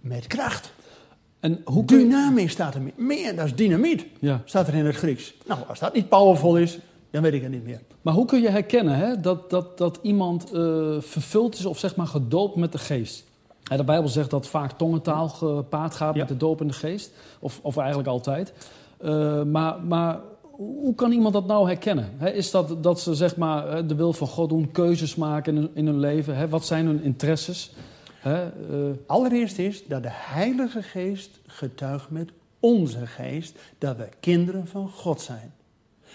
met 0.00 0.26
kracht. 0.26 0.72
En 1.40 1.60
hoe. 1.64 1.84
Dynamisch 1.84 2.52
staat 2.52 2.74
er 2.74 2.82
meer. 2.82 2.92
Meer, 2.96 3.36
dat 3.36 3.44
is 3.44 3.54
dynamiet. 3.54 4.06
Ja. 4.18 4.42
Staat 4.44 4.68
er 4.68 4.74
in 4.74 4.86
het 4.86 4.96
Grieks. 4.96 5.34
Nou, 5.46 5.60
als 5.68 5.78
dat 5.78 5.94
niet 5.94 6.08
powerful 6.08 6.58
is, 6.58 6.78
dan 7.14 7.22
weet 7.22 7.32
ik 7.32 7.42
het 7.42 7.50
niet 7.50 7.64
meer. 7.64 7.80
Maar 8.02 8.14
hoe 8.14 8.24
kun 8.26 8.40
je 8.40 8.48
herkennen 8.48 8.94
hè, 8.96 9.20
dat, 9.20 9.50
dat, 9.50 9.78
dat 9.78 9.98
iemand 10.02 10.52
eh, 10.52 10.60
vervuld 11.00 11.58
is 11.58 11.64
of 11.64 11.78
zeg 11.78 11.96
maar 11.96 12.06
gedoopt 12.06 12.56
met 12.56 12.72
de 12.72 12.78
geest? 12.78 13.24
Hè, 13.62 13.76
de 13.76 13.84
Bijbel 13.84 14.08
zegt 14.08 14.30
dat 14.30 14.46
vaak 14.46 14.72
tongentaal 14.72 15.28
gepaard 15.28 15.94
gaat 15.94 16.14
Ja. 16.14 16.20
met 16.20 16.28
de 16.28 16.36
doop 16.36 16.60
in 16.60 16.66
de 16.66 16.72
geest. 16.72 17.10
Of, 17.40 17.60
of 17.62 17.76
eigenlijk 17.76 18.08
altijd. 18.08 18.52
Eh, 18.98 19.42
maar, 19.42 19.80
maar 19.82 20.20
hoe 20.50 20.94
kan 20.94 21.12
iemand 21.12 21.34
dat 21.34 21.46
nou 21.46 21.66
herkennen? 21.66 22.08
Hè, 22.16 22.30
is 22.30 22.50
dat 22.50 22.82
dat 22.82 23.00
ze 23.00 23.14
zeg 23.14 23.36
maar, 23.36 23.68
eh, 23.68 23.82
de 23.88 23.94
wil 23.94 24.12
van 24.12 24.26
God 24.28 24.48
doen, 24.48 24.70
keuzes 24.70 25.14
maken 25.14 25.54
in, 25.56 25.60
hun- 25.60 25.70
in 25.74 25.86
hun 25.86 26.00
leven? 26.00 26.36
Hè? 26.36 26.48
Wat 26.48 26.64
zijn 26.64 26.86
hun 26.86 27.02
interesses? 27.02 27.72
Hè, 28.18 28.50
Allereerst 29.06 29.58
is 29.58 29.86
dat 29.86 30.02
de 30.02 30.08
Heilige 30.12 30.82
Geest 30.82 31.30
getuigt 31.46 32.10
met 32.10 32.30
onze 32.60 33.06
geest 33.06 33.58
dat 33.78 33.96
we 33.96 34.08
kinderen 34.20 34.66
van 34.66 34.88
God 34.88 35.20
zijn. 35.20 35.52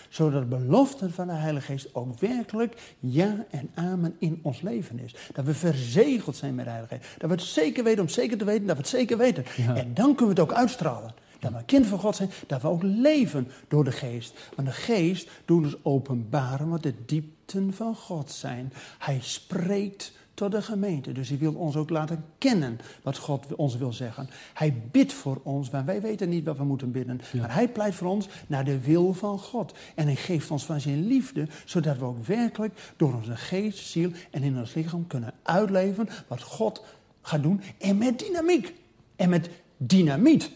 Zodat 0.10 0.42
de 0.42 0.58
belofte 0.58 1.10
van 1.10 1.28
de 1.28 1.34
Heilige 1.34 1.66
Geest 1.66 1.96
ook 1.96 2.20
werkelijk 2.20 2.96
ja 3.00 3.46
en 3.50 3.70
amen 3.74 4.16
in 4.20 4.40
ons 4.42 4.62
leven 4.62 5.00
is. 5.00 5.16
Dat 5.34 5.46
we 5.46 5.54
verzegeld 5.54 6.36
zijn 6.36 6.56
met 6.56 6.66
de 6.66 6.72
Heilige 6.72 6.96
Geest. 6.96 7.20
Dat 7.20 7.30
we 7.30 7.36
het 7.36 7.46
zeker 7.46 7.84
weten 7.84 8.02
om 8.02 8.10
zeker 8.10 8.38
te 8.38 8.46
weten 8.46 8.66
dat 8.68 8.76
we 8.76 8.82
het 8.82 8.92
zeker 8.92 9.18
weten. 9.18 9.46
Ja. 9.58 9.76
En 9.76 9.94
dan 9.94 10.16
kunnen 10.16 10.36
we 10.36 10.42
het 10.42 10.52
ook 10.52 10.58
uitstralen. 10.58 11.14
Dat 11.40 11.52
we 11.52 11.58
een 11.58 11.66
kind 11.66 11.86
van 11.86 12.00
God 12.00 12.16
zijn, 12.16 12.30
dat 12.48 12.62
we 12.62 12.68
ook 12.68 12.84
leven 12.84 13.48
door 13.68 13.84
de 13.84 13.92
geest. 13.92 14.52
Want 14.56 14.68
de 14.68 14.74
geest 14.74 15.30
doet 15.46 15.64
ons 15.64 15.78
openbaren 15.84 16.70
wat 16.70 16.84
de 16.84 16.94
diepten 17.06 17.74
van 17.74 17.96
God 17.96 18.32
zijn. 18.32 18.74
Hij 18.98 19.18
spreekt 19.22 20.12
tot 20.40 20.52
de 20.52 20.62
gemeente. 20.62 21.12
Dus 21.12 21.30
hij 21.30 21.38
wil 21.38 21.54
ons 21.54 21.76
ook 21.76 21.90
laten 21.90 22.26
kennen 22.38 22.80
wat 23.04 23.18
God 23.18 23.56
ons 23.56 23.78
wil 23.78 23.94
zeggen. 23.94 24.30
Hij 24.54 24.74
bidt 24.92 25.14
voor 25.14 25.40
ons, 25.44 25.70
maar 25.70 25.86
wij 25.86 26.02
weten 26.02 26.30
niet 26.30 26.46
wat 26.46 26.58
we 26.58 26.64
moeten 26.64 26.92
bidden. 26.92 27.22
Ja. 27.32 27.40
Maar 27.40 27.54
hij 27.54 27.68
pleit 27.70 27.96
voor 27.96 28.08
ons 28.08 28.28
naar 28.48 28.66
de 28.66 28.80
wil 28.80 29.14
van 29.14 29.40
God. 29.40 29.74
En 29.96 30.06
hij 30.06 30.16
geeft 30.16 30.52
ons 30.52 30.66
van 30.66 30.82
zijn 30.82 31.08
liefde, 31.08 31.48
zodat 31.66 31.98
we 31.98 32.06
ook 32.06 32.26
werkelijk 32.26 32.94
door 32.98 33.14
onze 33.14 33.36
geest, 33.36 33.88
ziel 33.88 34.12
en 34.32 34.44
in 34.44 34.58
ons 34.58 34.74
lichaam 34.74 35.08
kunnen 35.08 35.34
uitleven 35.44 36.08
wat 36.28 36.42
God 36.42 36.84
gaat 37.22 37.44
doen. 37.44 37.62
En 37.80 37.98
met 37.98 38.20
dynamiek. 38.20 38.74
En 39.16 39.30
met 39.30 39.50
dynamiet. 39.78 40.52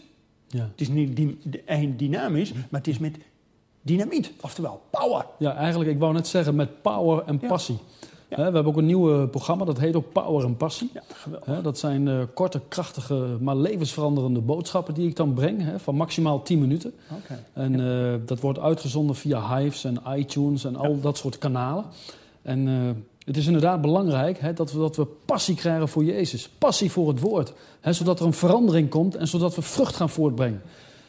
ja. 0.48 0.68
Het 0.70 0.80
is 0.80 0.88
niet 0.88 1.16
dynamisch, 1.98 2.52
maar 2.52 2.80
het 2.80 2.86
is 2.88 2.98
met 2.98 3.16
dynamiet. 3.82 4.32
Oftewel 4.40 4.82
power. 4.90 5.26
Ja, 5.38 5.54
eigenlijk, 5.54 5.90
ik 5.90 5.98
wou 5.98 6.12
net 6.12 6.26
zeggen, 6.26 6.54
met 6.54 6.82
power 6.82 7.24
en 7.24 7.38
Ja. 7.40 7.48
passie. 7.48 7.78
Ja. 8.36 8.48
We 8.48 8.54
hebben 8.54 8.72
ook 8.72 8.76
een 8.76 8.86
nieuw 8.86 9.28
programma, 9.28 9.64
dat 9.64 9.78
heet 9.78 9.96
ook 9.96 10.12
Power 10.12 10.44
en 10.44 10.56
Passie. 10.56 10.90
Ja, 10.92 11.02
geweldig. 11.12 11.62
Dat 11.62 11.78
zijn 11.78 12.08
eh, 12.08 12.18
korte, 12.34 12.60
krachtige, 12.68 13.36
maar 13.40 13.56
levensveranderende 13.56 14.40
boodschappen 14.40 14.94
die 14.94 15.08
ik 15.08 15.16
dan 15.16 15.34
breng, 15.34 15.62
van 15.76 15.94
maximaal 15.94 16.42
10 16.42 16.58
minuten. 16.58 16.94
Oké. 17.10 17.44
En 17.52 17.80
eh, 17.80 18.14
dat 18.26 18.40
wordt 18.40 18.58
uitgezonden 18.58 19.16
via 19.16 19.56
Hives 19.56 19.84
en 19.84 20.02
iTunes 20.16 20.64
en 20.64 20.76
al 20.76 21.00
dat 21.00 21.16
soort 21.16 21.38
kanalen. 21.38 21.84
En 22.42 22.68
eh, 22.68 22.74
het 23.24 23.36
is 23.36 23.46
inderdaad 23.46 23.80
belangrijk 23.80 24.38
hè, 24.38 24.52
dat, 24.52 24.72
we, 24.72 24.78
dat 24.78 24.96
we 24.96 25.06
passie 25.24 25.54
krijgen 25.54 25.88
voor 25.88 26.04
Jezus. 26.04 26.48
Passie 26.48 26.90
voor 26.90 27.08
het 27.08 27.20
woord. 27.20 27.52
Hè, 27.80 27.92
zodat 27.92 28.20
er 28.20 28.26
een 28.26 28.32
verandering 28.32 28.88
komt 28.88 29.16
en 29.16 29.28
zodat 29.28 29.54
we 29.54 29.62
vrucht 29.62 29.96
gaan 29.96 30.10
voortbrengen. 30.10 30.62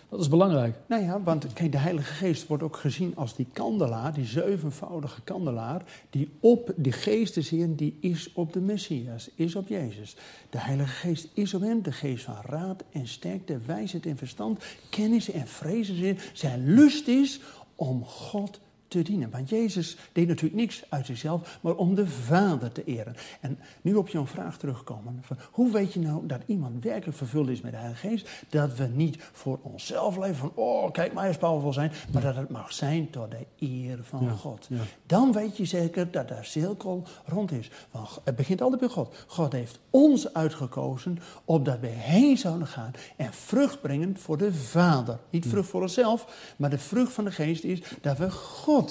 Dat 0.10 0.20
is 0.20 0.30
belangrijk. 0.30 0.76
Nou 0.88 1.04
ja, 1.04 1.22
want 1.22 1.54
kijk, 1.54 1.72
de 1.72 1.78
Heilige 1.78 2.14
Geest 2.14 2.48
wordt 2.48 2.64
ook 2.64 2.78
gezien 2.78 3.16
als 3.16 3.36
die 3.36 3.48
kandelaar, 3.54 4.14
die 4.14 4.26
zevenvoudige 4.26 5.22
kandelaar, 5.22 5.82
die 6.10 6.30
op 6.40 6.74
de 6.76 6.92
geestesheer, 6.92 7.76
die 7.76 7.98
is 8.00 8.34
op 8.34 8.54
de 8.54 8.60
Messias, 8.60 9.30
is 9.36 9.56
op 9.56 9.68
Jezus. 9.68 10.16
De 10.50 10.60
Heilige 10.60 10.92
Geest 10.92 11.28
is 11.34 11.54
op 11.54 11.62
hem, 11.62 11.82
de 11.82 11.92
geest 11.92 12.24
van 12.24 12.38
raad 12.46 12.84
en 12.92 13.08
sterkte, 13.08 13.58
wijsheid 13.66 14.06
en 14.06 14.18
verstand, 14.18 14.64
kennis 14.90 15.32
en 15.32 15.48
vrezen. 15.48 16.18
Zijn 16.34 16.74
lust 16.74 17.08
is 17.08 17.40
om 17.76 18.06
God 18.06 18.60
te 18.96 19.02
dienen. 19.12 19.30
Want 19.30 19.50
Jezus 19.50 19.98
deed 20.12 20.28
natuurlijk 20.28 20.56
niks 20.62 20.84
uit 20.90 21.06
zichzelf, 21.06 21.60
maar 21.62 21.76
om 21.76 21.96
de 21.96 22.08
Vader 22.08 22.72
te 22.72 22.84
eren. 22.84 23.16
En 23.42 23.60
nu 23.82 23.96
op 23.96 24.08
jouw 24.08 24.26
vraag 24.26 24.58
terugkomen. 24.58 25.20
Van 25.22 25.38
hoe 25.52 25.72
weet 25.72 25.94
je 25.94 26.00
nou 26.00 26.26
dat 26.28 26.42
iemand 26.46 26.84
werkelijk 26.84 27.18
vervuld 27.18 27.50
is 27.50 27.62
met 27.62 27.72
de 27.72 27.78
Heilige 27.78 28.08
Geest? 28.08 28.30
Dat 28.50 28.76
we 28.76 28.88
niet 28.88 29.18
voor 29.32 29.60
onszelf 29.62 30.18
leven 30.18 30.36
van, 30.36 30.52
oh 30.56 30.92
kijk 30.92 31.14
maar 31.14 31.28
eens 31.28 31.38
powerful 31.38 31.74
zijn. 31.74 31.92
Maar 32.14 32.22
dat 32.22 32.36
het 32.36 32.50
mag 32.50 32.74
zijn 32.74 33.10
tot 33.10 33.32
de 33.32 33.46
eer 33.60 34.00
van 34.04 34.24
Ja, 34.24 34.32
God. 34.32 34.66
ja. 34.70 34.82
Dan 35.06 35.32
weet 35.32 35.58
je 35.58 35.66
zeker 35.66 36.12
dat 36.12 36.28
de 36.28 36.38
cirkel 36.42 37.04
rond 37.26 37.52
is. 37.52 37.72
Want 37.92 38.10
het 38.24 38.36
begint 38.36 38.62
altijd 38.62 38.82
bij 38.82 38.90
God. 38.90 39.16
God 39.28 39.52
heeft 39.52 39.80
ons 39.90 40.34
uitgekozen 40.34 41.18
opdat 41.46 41.80
we 41.80 41.88
heen 41.88 42.38
zouden 42.38 42.68
gaan 42.68 42.92
en 43.16 43.34
vrucht 43.34 43.82
brengen 43.82 44.18
voor 44.18 44.38
de 44.38 44.54
Vader. 44.54 45.20
Niet 45.30 45.48
vrucht 45.48 45.70
voor 45.70 45.82
onszelf, 45.82 46.54
maar 46.58 46.70
de 46.70 46.78
vrucht 46.78 47.14
van 47.14 47.24
de 47.24 47.32
geest 47.32 47.64
is 47.64 47.82
dat 48.02 48.18
we 48.18 48.32
God 48.32 48.85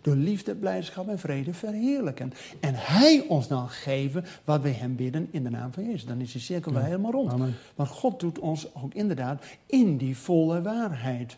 door 0.00 0.16
liefde, 0.16 0.54
blijdschap 0.54 1.08
en 1.08 1.18
vrede 1.18 1.54
verheerlijken. 1.54 2.32
En 2.60 2.74
Hij 2.76 3.24
ons 3.28 3.48
dan 3.48 3.68
geven 3.68 4.24
wat 4.44 4.62
we 4.62 4.68
Hem 4.68 4.96
bidden 4.96 5.28
in 5.30 5.42
de 5.42 5.50
naam 5.50 5.72
van 5.72 5.84
Jezus. 5.84 6.04
Dan 6.04 6.20
is 6.20 6.32
die 6.32 6.40
cirkel 6.40 6.72
weer 6.72 6.82
helemaal 6.82 7.12
rond. 7.12 7.32
Amen. 7.32 7.54
Want 7.74 7.88
God 7.88 8.20
doet 8.20 8.38
ons 8.38 8.74
ook 8.74 8.94
inderdaad 8.94 9.44
in 9.66 9.96
die 9.96 10.16
volle 10.16 10.62
waarheid. 10.62 11.36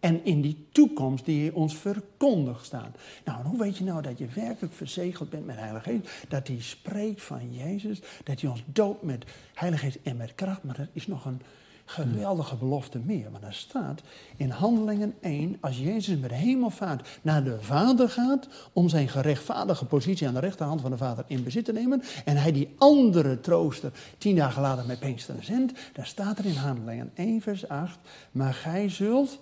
En 0.00 0.24
in 0.24 0.40
die 0.40 0.66
toekomst 0.72 1.24
die 1.24 1.40
hij 1.40 1.50
ons 1.52 1.76
verkondigt 1.76 2.64
staan. 2.64 2.94
Nou, 3.24 3.38
en 3.40 3.46
hoe 3.46 3.58
weet 3.58 3.76
je 3.76 3.84
nou 3.84 4.02
dat 4.02 4.18
je 4.18 4.26
werkelijk 4.34 4.74
verzegeld 4.74 5.30
bent 5.30 5.46
met 5.46 5.56
Heilige 5.56 5.90
Geest? 5.90 6.26
Dat 6.28 6.46
hij 6.46 6.60
spreekt 6.60 7.22
van 7.22 7.54
Jezus, 7.54 8.02
dat 8.24 8.40
hij 8.40 8.50
ons 8.50 8.62
doopt 8.66 9.02
met 9.02 9.24
Heilige 9.54 9.84
Geest 9.84 9.98
en 10.02 10.16
met 10.16 10.34
kracht. 10.34 10.62
Maar 10.62 10.76
dat 10.76 10.88
is 10.92 11.06
nog 11.06 11.24
een 11.24 11.40
geweldige 11.86 12.56
belofte 12.56 12.98
meer. 12.98 13.30
Want 13.30 13.44
er 13.44 13.54
staat 13.54 14.02
in 14.36 14.50
Handelingen 14.50 15.14
1, 15.20 15.56
als 15.60 15.78
Jezus 15.78 16.18
met 16.18 16.30
hemelvaart 16.30 17.08
naar 17.22 17.44
de 17.44 17.56
Vader 17.60 18.08
gaat... 18.08 18.48
om 18.72 18.88
zijn 18.88 19.08
gerechtvaardige 19.08 19.84
positie 19.84 20.26
aan 20.26 20.34
de 20.34 20.40
rechterhand 20.40 20.80
van 20.80 20.90
de 20.90 20.96
Vader 20.96 21.24
in 21.26 21.44
bezit 21.44 21.64
te 21.64 21.72
nemen... 21.72 22.02
en 22.24 22.36
hij 22.36 22.52
die 22.52 22.74
andere 22.78 23.40
trooster 23.40 23.92
tien 24.18 24.36
dagen 24.36 24.62
later 24.62 24.86
met 24.86 24.98
Pinksteren 24.98 25.44
zendt... 25.44 25.72
dan 25.92 26.06
staat 26.06 26.38
er 26.38 26.44
in 26.44 26.56
Handelingen 26.56 27.10
1 27.14 27.40
vers 27.40 27.68
8, 27.68 27.98
maar 28.32 28.54
gij 28.54 28.88
zult... 28.88 29.38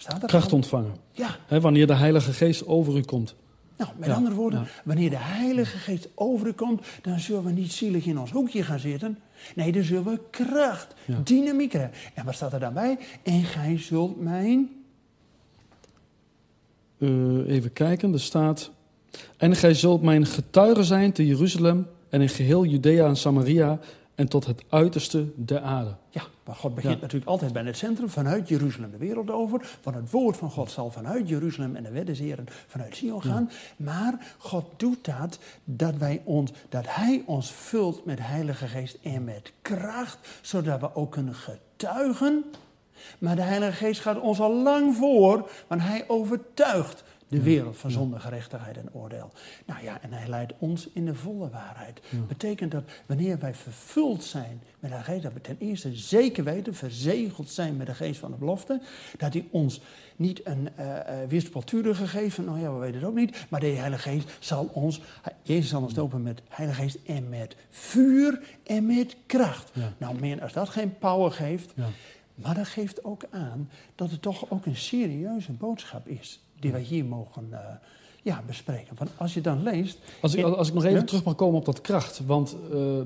Staat 0.00 0.22
er 0.22 0.28
Kracht 0.28 0.52
ontvangen. 0.52 0.96
Ja, 1.12 1.36
wanneer 1.60 1.86
de 1.86 1.94
Heilige 1.94 2.32
Geest 2.32 2.66
over 2.66 2.96
u 2.96 3.00
komt. 3.00 3.34
Nou, 3.78 3.90
met 3.96 4.08
Ja, 4.08 4.14
andere 4.14 4.34
woorden, 4.34 4.60
ja. 4.60 4.66
wanneer 4.84 5.10
de 5.10 5.16
Heilige 5.18 5.78
Geest 5.78 6.08
over 6.14 6.46
u 6.46 6.52
komt, 6.52 6.86
dan 7.02 7.18
zullen 7.18 7.44
we 7.44 7.50
niet 7.50 7.72
zielig 7.72 8.06
in 8.06 8.18
ons 8.18 8.30
hoekje 8.30 8.62
gaan 8.62 8.78
zitten. 8.78 9.18
Nee, 9.54 9.72
dan 9.72 9.82
zullen 9.82 10.04
we 10.04 10.20
kracht, 10.30 10.94
Ja. 11.04 11.20
dynamiek 11.24 11.72
hebben. 11.72 11.90
En 12.14 12.24
wat 12.24 12.34
staat 12.34 12.52
er 12.52 12.60
dan 12.60 12.72
bij? 12.72 12.98
En 13.22 13.42
gij 13.44 13.78
zult 13.78 14.20
mijn. 14.20 14.70
Eh, 16.98 17.48
even 17.48 17.72
kijken, 17.72 18.12
er 18.12 18.20
staat... 18.20 18.70
En 19.36 19.56
gij 19.56 19.74
zult 19.74 20.02
mijn 20.02 20.26
getuige 20.26 20.82
zijn 20.84 21.12
te 21.12 21.26
Jeruzalem 21.26 21.86
en 22.08 22.20
in 22.20 22.28
geheel 22.28 22.64
Judea 22.64 23.06
en 23.06 23.16
Samaria 23.16 23.78
en 24.18 24.28
tot 24.28 24.46
het 24.46 24.64
uiterste 24.68 25.26
der 25.34 25.60
aarde. 25.60 25.94
Ja, 26.10 26.22
maar 26.44 26.54
God 26.56 26.74
begint 26.74 26.94
Ja. 26.94 27.00
natuurlijk 27.00 27.30
altijd 27.30 27.52
bij 27.52 27.62
het 27.62 27.76
centrum, 27.76 28.08
vanuit 28.08 28.48
Jeruzalem 28.48 28.90
de 28.90 28.96
wereld 28.96 29.30
over. 29.30 29.78
Want 29.82 29.96
het 29.96 30.10
woord 30.10 30.36
van 30.36 30.50
God 30.50 30.70
zal 30.70 30.90
vanuit 30.90 31.28
Jeruzalem 31.28 31.76
en 31.76 31.82
de 31.82 31.90
wet 31.90 32.06
des 32.06 32.18
Heren 32.18 32.46
vanuit 32.66 32.96
Sion 32.96 33.22
gaan. 33.22 33.50
Maar 33.76 34.34
God 34.38 34.64
doet 34.76 35.04
dat, 35.04 35.38
dat, 35.64 35.96
wij 35.96 36.22
ons, 36.24 36.52
dat 36.68 36.84
Hij 36.88 37.22
ons 37.26 37.52
vult 37.52 38.04
met 38.04 38.18
Heilige 38.20 38.66
Geest 38.66 38.98
en 39.02 39.24
met 39.24 39.52
kracht, 39.62 40.18
zodat 40.40 40.80
we 40.80 40.94
ook 40.94 41.12
kunnen 41.12 41.34
getuigen. 41.34 42.44
Maar 43.18 43.36
de 43.36 43.42
Heilige 43.42 43.72
Geest 43.84 44.00
gaat 44.00 44.20
ons 44.20 44.40
al 44.40 44.54
lang 44.54 44.96
voor, 44.96 45.50
want 45.66 45.82
Hij 45.82 46.04
overtuigt 46.08 47.04
de 47.28 47.42
wereld 47.42 47.76
van 47.76 47.90
zonde, 47.90 48.20
gerechtigheid 48.20 48.76
en 48.76 48.88
oordeel. 48.92 49.30
Nou 49.66 49.82
ja, 49.82 50.02
en 50.02 50.12
hij 50.12 50.28
leidt 50.28 50.52
ons 50.58 50.88
in 50.92 51.04
de 51.04 51.14
volle 51.14 51.50
waarheid. 51.50 52.00
Betekent 52.28 52.70
dat 52.70 52.84
wanneer 53.06 53.38
wij 53.38 53.54
vervuld 53.54 54.24
zijn 54.24 54.62
met 54.78 54.90
de 54.90 54.96
geest, 54.96 55.22
dat 55.22 55.32
we 55.32 55.40
ten 55.40 55.56
eerste 55.58 55.96
zeker 55.96 56.44
weten, 56.44 56.74
verzegeld 56.74 57.50
zijn 57.50 57.76
met 57.76 57.86
de 57.86 57.94
geest 57.94 58.20
van 58.20 58.30
de 58.30 58.36
belofte, 58.36 58.80
dat 59.16 59.32
hij 59.32 59.48
ons 59.50 59.80
niet 60.16 60.46
een 60.46 60.68
uh, 60.78 60.86
uh, 61.32 62.30
van, 62.30 62.44
nou 62.44 62.60
ja, 62.60 62.72
we 62.72 62.78
weten 62.78 63.00
het 63.00 63.08
ook 63.08 63.14
niet, 63.14 63.46
maar 63.48 63.60
de 63.60 63.66
Heilige 63.66 64.10
Geest 64.10 64.36
zal 64.38 64.70
ons, 64.72 65.00
Jezus 65.42 65.68
zal 65.68 65.82
ons 65.82 65.94
dopen 65.94 66.22
met 66.22 66.42
Heilige 66.48 66.82
Geest 66.82 66.98
en 67.06 67.28
met 67.28 67.56
vuur 67.70 68.40
en 68.66 68.86
met 68.86 69.16
kracht. 69.26 69.70
Ja. 69.74 69.92
Nou, 69.98 70.20
meer 70.20 70.42
als 70.42 70.52
dat 70.52 70.68
geen 70.68 70.98
power 70.98 71.32
geeft, 71.32 71.72
Ja. 71.74 71.88
maar 72.34 72.54
dat 72.54 72.66
geeft 72.68 73.04
ook 73.04 73.22
aan 73.30 73.70
dat 73.94 74.10
het 74.10 74.22
toch 74.22 74.50
ook 74.50 74.66
een 74.66 74.76
serieuze 74.76 75.52
boodschap 75.52 76.08
is 76.08 76.40
die 76.60 76.72
wij 76.72 76.80
hier 76.80 77.04
mogen 77.04 77.46
uh, 77.50 77.58
ja, 78.22 78.42
bespreken. 78.46 78.96
Want 78.98 79.10
als 79.16 79.34
je 79.34 79.40
dan 79.40 79.62
leest. 79.62 79.98
Als 80.20 80.34
ik, 80.34 80.44
als 80.44 80.68
ik 80.68 80.74
nog 80.74 80.84
even 80.84 81.06
terug 81.06 81.24
mag 81.24 81.34
komen 81.34 81.58
op 81.58 81.64
dat 81.64 81.80
kracht. 81.80 82.20
Want 82.26 82.56
eh, 82.72 82.98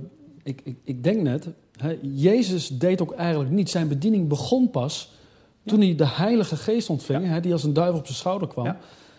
ik, 0.42 0.60
ik, 0.64 0.76
ik 0.84 1.04
denk 1.04 1.22
net, 1.22 1.48
hè, 1.76 1.98
Jezus 2.02 2.68
deed 2.68 3.02
ook 3.02 3.12
eigenlijk 3.12 3.50
niet. 3.50 3.70
Zijn 3.70 3.88
bediening 3.88 4.28
begon 4.28 4.70
pas 4.70 5.12
toen 5.64 5.80
hij 5.80 5.94
de 5.94 6.08
Heilige 6.08 6.56
Geest 6.56 6.90
ontving, 6.90 7.26
hè, 7.26 7.40
die 7.40 7.52
als 7.52 7.64
een 7.64 7.72
duivel 7.72 7.98
op 7.98 8.06
zijn 8.06 8.18
schouder 8.18 8.48
kwam. 8.48 8.64
Ja. 8.64 8.78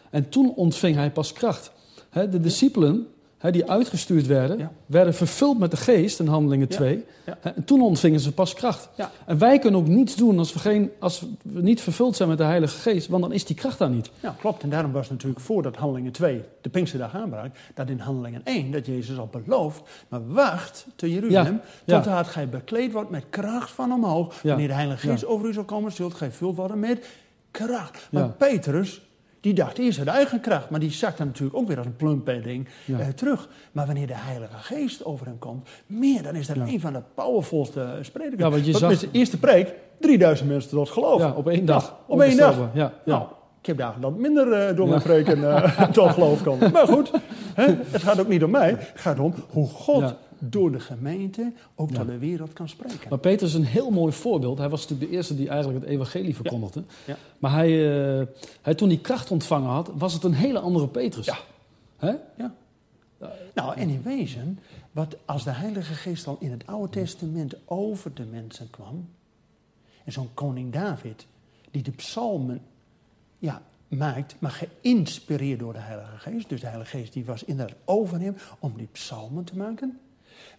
En 0.09 0.29
toen 0.29 0.53
ontving 0.55 0.95
hij 0.95 1.11
pas 1.11 1.33
kracht. 1.33 1.71
Hè, 2.09 2.29
de 2.29 2.39
discipelen 2.39 3.07
hè, 3.43 3.51
die 3.51 3.69
uitgestuurd 3.69 4.27
werden, 4.27 4.57
Ja. 4.57 4.71
werden 4.85 5.13
vervuld 5.13 5.59
met 5.59 5.71
de 5.71 5.77
Geest 5.77 6.19
in 6.19 6.27
Handelingen 6.27 6.67
Ja. 6.69 6.75
2. 6.75 7.03
Ja. 7.25 7.38
Hè, 7.41 7.50
En 7.50 7.63
toen 7.63 7.81
ontvingen 7.81 8.19
ze 8.19 8.31
pas 8.33 8.53
kracht. 8.53 8.89
En 9.25 9.38
wij 9.38 9.59
kunnen 9.59 9.79
ook 9.79 9.88
niets 9.88 10.15
doen 10.15 10.38
als 10.39 10.53
we, 10.53 10.59
geen, 10.59 10.91
als 11.00 11.25
we 11.43 11.62
niet 11.62 11.81
vervuld 11.81 12.15
zijn 12.15 12.29
met 12.29 12.38
de 12.38 12.43
Heilige 12.43 12.77
Geest, 12.77 13.07
want 13.07 13.23
dan 13.23 13.31
is 13.33 13.45
die 13.45 13.55
kracht 13.55 13.77
daar 13.77 13.89
niet. 13.89 14.12
Ja, 14.19 14.35
klopt. 14.39 14.63
En 14.63 14.69
daarom 14.69 14.91
was 14.91 15.09
natuurlijk 15.09 15.39
voordat 15.41 15.75
Handelingen 15.75 16.12
2 16.12 16.41
de 16.62 16.69
Pinksterdag 16.69 17.15
aanbrak, 17.15 17.55
dat 17.73 17.89
in 17.89 18.00
Handelingen 18.00 18.41
1 18.43 18.71
dat 18.71 18.85
Jezus 18.85 19.17
al 19.17 19.29
belooft, 19.45 19.81
maar 20.07 20.27
wacht 20.27 20.85
te 20.95 21.12
Jeruzalem, 21.13 21.62
Ja, 21.85 21.95
totdat 22.01 22.27
gij 22.27 22.50
bekleed 22.50 22.91
wordt 22.91 23.09
met 23.09 23.23
kracht 23.29 23.71
van 23.71 23.91
omhoog. 23.91 24.41
Wanneer 24.41 24.67
de 24.67 24.73
Heilige 24.73 25.07
Geest 25.09 25.25
over 25.25 25.47
u 25.50 25.53
zal 25.53 25.63
komen, 25.63 25.91
zult 25.91 26.13
gij 26.13 26.31
vul 26.31 26.55
worden 26.55 26.79
met 26.79 27.05
kracht. 27.51 28.07
Maar. 28.12 28.29
Petrus, 28.29 29.01
die 29.43 29.53
dacht 29.53 29.77
eerst 29.77 30.00
uit 30.00 30.07
eigen 30.07 30.39
kracht, 30.39 30.69
maar 30.69 30.79
die 30.79 30.91
zakte 30.91 31.23
natuurlijk 31.23 31.57
ook 31.57 31.67
weer 31.67 31.77
als 31.77 31.85
een 31.85 31.95
plumpedding 31.95 32.67
Ja. 32.85 33.00
eh, 33.00 33.07
terug. 33.07 33.47
Maar 33.71 33.85
wanneer 33.85 34.07
de 34.07 34.13
Heilige 34.15 34.57
Geest 34.57 35.05
over 35.05 35.25
hem 35.25 35.39
komt, 35.39 35.67
meer, 35.88 36.23
dan 36.23 36.35
is 36.35 36.47
dat 36.47 36.55
Ja. 36.55 36.65
een 36.67 36.79
van 36.79 36.93
de 36.93 37.01
powervolste 37.13 37.97
sprekers. 38.01 38.41
Ja, 38.41 38.50
want 38.50 38.65
je 38.65 38.71
zag- 38.71 38.89
met 38.89 39.00
zijn 39.00 39.12
eerste 39.12 39.39
preek, 39.39 39.73
3000 40.00 40.50
mensen 40.50 40.69
tot 40.69 40.89
geloof. 40.89 41.19
Ja, 41.21 41.31
op 41.31 41.47
één 41.47 41.65
dag. 41.65 41.95
Op 42.05 42.21
één 42.21 42.38
dag. 42.38 42.55
Ja, 42.57 42.69
ja. 42.73 42.91
Nou, 43.05 43.23
ik 43.59 43.65
heb 43.65 43.77
dagen 43.77 44.01
dat 44.01 44.17
minder 44.17 44.51
eh, 44.51 44.75
door 44.75 44.88
mijn 44.88 45.01
preken 45.01 45.55
eh, 45.63 45.81
tot 45.89 46.09
geloof 46.12 46.43
komen. 46.43 46.71
Maar 46.71 46.88
goed, 46.88 47.12
hè, 47.53 47.65
het 47.91 48.01
gaat 48.03 48.19
ook 48.19 48.27
niet 48.27 48.43
om 48.43 48.51
mij. 48.51 48.69
Het 48.69 48.91
gaat 48.95 49.19
om 49.19 49.33
hoe 49.50 49.67
God. 49.67 50.15
Door 50.50 50.71
de 50.71 50.79
gemeente 50.79 51.53
ook 51.75 51.89
Ja. 51.89 51.97
tot 51.97 52.07
de 52.07 52.17
wereld 52.17 52.53
kan 52.53 52.69
spreken. 52.69 53.09
Maar 53.09 53.19
Peter 53.19 53.47
is 53.47 53.53
een 53.53 53.65
heel 53.65 53.89
mooi 53.89 54.13
voorbeeld. 54.13 54.57
Hij 54.57 54.69
was 54.69 54.81
natuurlijk 54.81 55.09
de 55.09 55.15
eerste 55.15 55.35
die 55.35 55.50
eigenlijk 55.50 55.79
het 55.79 55.89
evangelie 55.89 56.35
verkondigde. 56.35 56.83
Ja. 57.05 57.17
Maar 57.39 57.51
hij, 57.51 57.69
eh, 58.19 58.27
hij, 58.62 58.75
toen 58.75 58.88
hij 58.89 58.97
kracht 58.97 59.31
ontvangen 59.31 59.69
had, 59.69 59.91
was 59.97 60.13
het 60.13 60.23
een 60.23 60.33
hele 60.33 60.59
andere 60.59 60.88
Petrus. 60.88 61.25
Ja. 61.25 61.38
Hè? 61.97 62.13
Ja. 62.38 62.53
Nou, 63.53 63.75
en 63.75 63.89
in 63.89 64.01
wezen, 64.03 64.59
wat 64.91 65.17
als 65.25 65.43
de 65.43 65.51
Heilige 65.51 65.93
Geest 65.93 66.27
al 66.27 66.38
in 66.39 66.51
het 66.51 66.67
Oude 66.67 66.89
Testament 66.89 67.55
over 67.65 68.13
de 68.13 68.25
mensen 68.25 68.69
kwam, 68.69 69.09
en 70.03 70.12
zo'n 70.12 70.29
koning 70.33 70.73
David, 70.73 71.25
die 71.71 71.83
de 71.83 71.91
psalmen 71.91 72.62
ja, 73.39 73.62
maakt, 73.88 74.35
maar 74.39 74.51
geïnspireerd 74.81 75.59
door 75.59 75.73
de 75.73 75.79
Heilige 75.79 76.17
Geest. 76.17 76.50
Dus 76.50 76.62
de 76.62 76.67
Heilige 76.67 76.97
Geest 76.97 77.13
die 77.13 77.25
was 77.25 77.43
inderdaad 77.43 77.77
over 77.85 78.19
hem 78.19 78.35
om 78.59 78.73
die 78.77 78.88
psalmen 78.91 79.43
te 79.43 79.57
maken. 79.57 80.00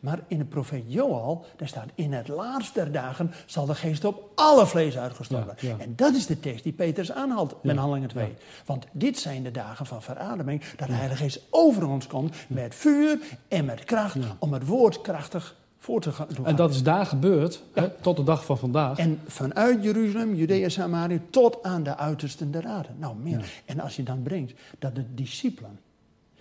Maar 0.00 0.20
in 0.28 0.38
de 0.38 0.44
profeet 0.44 0.84
Joel, 0.86 1.44
daar 1.56 1.68
staat, 1.68 1.88
in 1.94 2.12
het 2.12 2.28
laatste 2.28 2.72
der 2.74 2.92
dagen 2.92 3.30
zal 3.46 3.66
de 3.66 3.74
geest 3.74 4.04
op 4.04 4.30
alle 4.34 4.66
vlees 4.66 4.98
uitgestort 4.98 5.40
Ja, 5.40 5.46
worden. 5.46 5.68
ja. 5.68 5.84
En 5.84 5.92
dat 5.96 6.14
is 6.14 6.26
de 6.26 6.40
tekst 6.40 6.62
die 6.64 6.72
Petrus 6.72 7.12
aanhaalt 7.12 7.54
met 7.62 7.74
Ja, 7.74 7.80
Handelingen 7.80 8.08
2. 8.08 8.26
ja. 8.26 8.32
Want 8.66 8.86
dit 8.92 9.18
zijn 9.18 9.42
de 9.42 9.50
dagen 9.50 9.86
van 9.86 10.02
verademing, 10.02 10.64
dat 10.76 10.88
de 10.88 10.94
Heilige 10.94 11.22
Geest 11.22 11.40
over 11.50 11.88
ons 11.88 12.06
komt 12.06 12.34
met 12.48 12.74
vuur 12.74 13.18
en 13.48 13.64
met 13.64 13.84
kracht, 13.84 14.16
om 14.38 14.52
het 14.52 14.66
woord 14.66 15.00
krachtig 15.00 15.56
voor 15.78 16.00
te 16.00 16.12
gaan 16.12 16.26
doen. 16.34 16.46
En 16.46 16.56
dat 16.56 16.70
is 16.70 16.82
daar 16.82 17.06
gebeurd, 17.06 17.62
hè, 17.74 17.88
tot 17.90 18.16
de 18.16 18.24
dag 18.24 18.44
van 18.44 18.58
vandaag. 18.58 18.98
En 18.98 19.20
vanuit 19.26 19.82
Jeruzalem, 19.82 20.34
Judea, 20.34 20.68
Samaria, 20.68 21.18
tot 21.30 21.62
aan 21.62 21.82
de 21.82 21.96
uitersten 21.96 22.50
der 22.50 22.66
aarde. 22.66 22.88
Nou, 22.96 23.16
meer. 23.16 23.52
En 23.64 23.80
als 23.80 23.96
je 23.96 24.02
dan 24.02 24.22
brengt 24.22 24.52
dat 24.78 24.94
de 24.94 25.14
discipelen, 25.14 25.78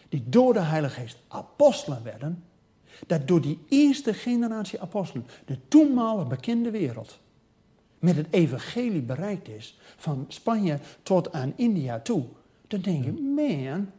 die 0.09 0.23
door 0.25 0.53
de 0.53 0.59
Heilige 0.59 0.99
Geest 1.01 1.17
apostelen 1.27 2.03
werden, 2.03 2.43
dat 3.07 3.27
door 3.27 3.41
die 3.41 3.59
eerste 3.69 4.13
generatie 4.13 4.81
apostelen, 4.81 5.25
de 5.45 5.57
toenmalig 5.67 6.27
bekende 6.27 6.71
wereld, 6.71 7.19
met 7.99 8.15
het 8.15 8.27
evangelie 8.29 9.01
bereikt 9.01 9.47
is, 9.47 9.79
van 9.97 10.25
Spanje 10.27 10.79
tot 11.03 11.31
aan 11.31 11.53
India 11.55 11.99
toe, 11.99 12.25
dan 12.67 12.81
denk 12.81 13.03
je, 13.03 13.11
man, 13.11 13.89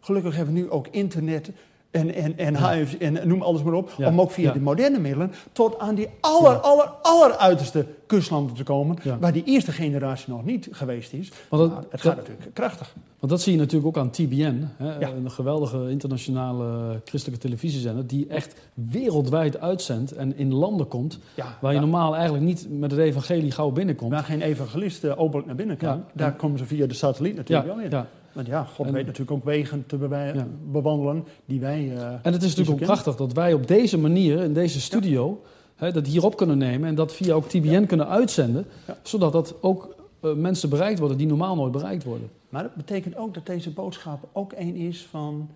gelukkig 0.00 0.36
hebben 0.36 0.54
we 0.54 0.60
nu 0.60 0.70
ook 0.70 0.86
internet, 0.88 1.50
en, 1.90 2.14
en, 2.14 2.38
en 2.38 2.52
Ja. 2.54 2.72
HIV 2.72 2.94
en 2.94 3.28
noem 3.28 3.42
alles 3.42 3.62
maar 3.62 3.72
op. 3.72 3.90
Ja, 3.96 4.08
Om 4.08 4.20
ook 4.20 4.30
via 4.30 4.46
ja. 4.46 4.52
de 4.52 4.60
moderne 4.60 4.98
middelen 4.98 5.32
tot 5.52 5.78
aan 5.78 5.94
die 5.94 6.08
aller, 6.20 6.56
aller, 6.58 6.86
aller 7.02 7.36
uiterste 7.36 7.86
kustlanden 8.06 8.54
te 8.54 8.62
komen. 8.62 8.96
Waar 9.20 9.32
die 9.32 9.44
eerste 9.44 9.72
generatie 9.72 10.32
nog 10.32 10.44
niet 10.44 10.68
geweest 10.70 11.12
is. 11.12 11.32
Want 11.48 11.62
dat- 11.62 11.72
Maar 11.72 11.80
het 11.82 11.90
dat- 11.90 12.00
gaat 12.00 12.16
natuurlijk 12.16 12.54
krachtig. 12.54 12.94
Want 13.18 13.32
dat 13.32 13.40
zie 13.40 13.52
je 13.52 13.58
natuurlijk 13.58 13.86
ook 13.86 14.02
aan 14.04 14.10
TBN, 14.10 14.68
hè, 14.76 15.06
een 15.14 15.30
geweldige 15.30 15.90
internationale 15.90 17.00
christelijke 17.04 17.42
televisiezender, 17.46 18.06
die 18.06 18.26
echt 18.26 18.54
wereldwijd 18.74 19.60
uitzendt 19.60 20.12
en 20.12 20.36
in 20.36 20.54
landen 20.54 20.88
komt 20.88 21.18
waar 21.60 21.72
je 21.74 21.80
normaal 21.80 22.14
eigenlijk 22.14 22.44
niet 22.44 22.66
met 22.70 22.90
het 22.90 23.00
evangelie 23.00 23.50
gauw 23.50 23.70
binnenkomt. 23.70 24.12
Waar 24.12 24.24
geen 24.24 24.40
evangelist 24.42 25.04
eh, 25.04 25.20
openlijk 25.20 25.46
naar 25.46 25.56
binnen 25.56 25.76
kan. 25.76 26.04
Daar 26.14 26.32
komen 26.32 26.58
ze 26.58 26.64
via 26.64 26.86
de 26.86 26.94
satelliet 26.94 27.36
natuurlijk 27.36 27.68
wel 27.68 27.80
in. 27.80 27.90
Want 28.32 28.46
ja, 28.46 28.64
God 28.64 28.86
En- 28.86 28.92
weet 28.92 29.04
natuurlijk 29.06 29.30
ook 29.30 29.44
wegen 29.44 29.86
te 29.86 29.96
Ja. 30.10 30.46
bewandelen 30.70 31.24
die 31.44 31.60
wij... 31.60 31.96
eh, 31.96 32.12
En 32.22 32.32
het 32.32 32.42
is 32.42 32.48
natuurlijk 32.48 32.70
ook 32.80 32.86
prachtig 32.86 33.16
dat 33.16 33.32
wij 33.32 33.52
op 33.52 33.66
deze 33.66 33.98
manier, 33.98 34.38
in 34.42 34.52
deze 34.54 34.80
studio, 34.80 35.42
hè, 35.76 35.92
dat 35.92 36.06
hierop 36.06 36.36
kunnen 36.36 36.58
nemen 36.58 36.88
en 36.88 36.94
dat 36.94 37.12
via 37.14 37.34
ook 37.34 37.48
TBN 37.48 37.84
kunnen 37.86 38.08
uitzenden, 38.08 38.66
zodat 39.02 39.32
dat 39.32 39.62
ook 39.62 39.94
eh, 40.20 40.32
mensen 40.32 40.68
bereikt 40.68 40.98
worden 40.98 41.16
die 41.16 41.26
normaal 41.26 41.54
nooit 41.56 41.72
bereikt 41.72 42.04
worden. 42.04 42.30
Maar 42.48 42.62
dat 42.62 42.74
betekent 42.74 43.16
ook 43.16 43.34
dat 43.34 43.46
deze 43.46 43.70
boodschap 43.70 44.28
ook 44.32 44.52
een 44.56 44.76
is 44.76 45.02
van 45.10 45.50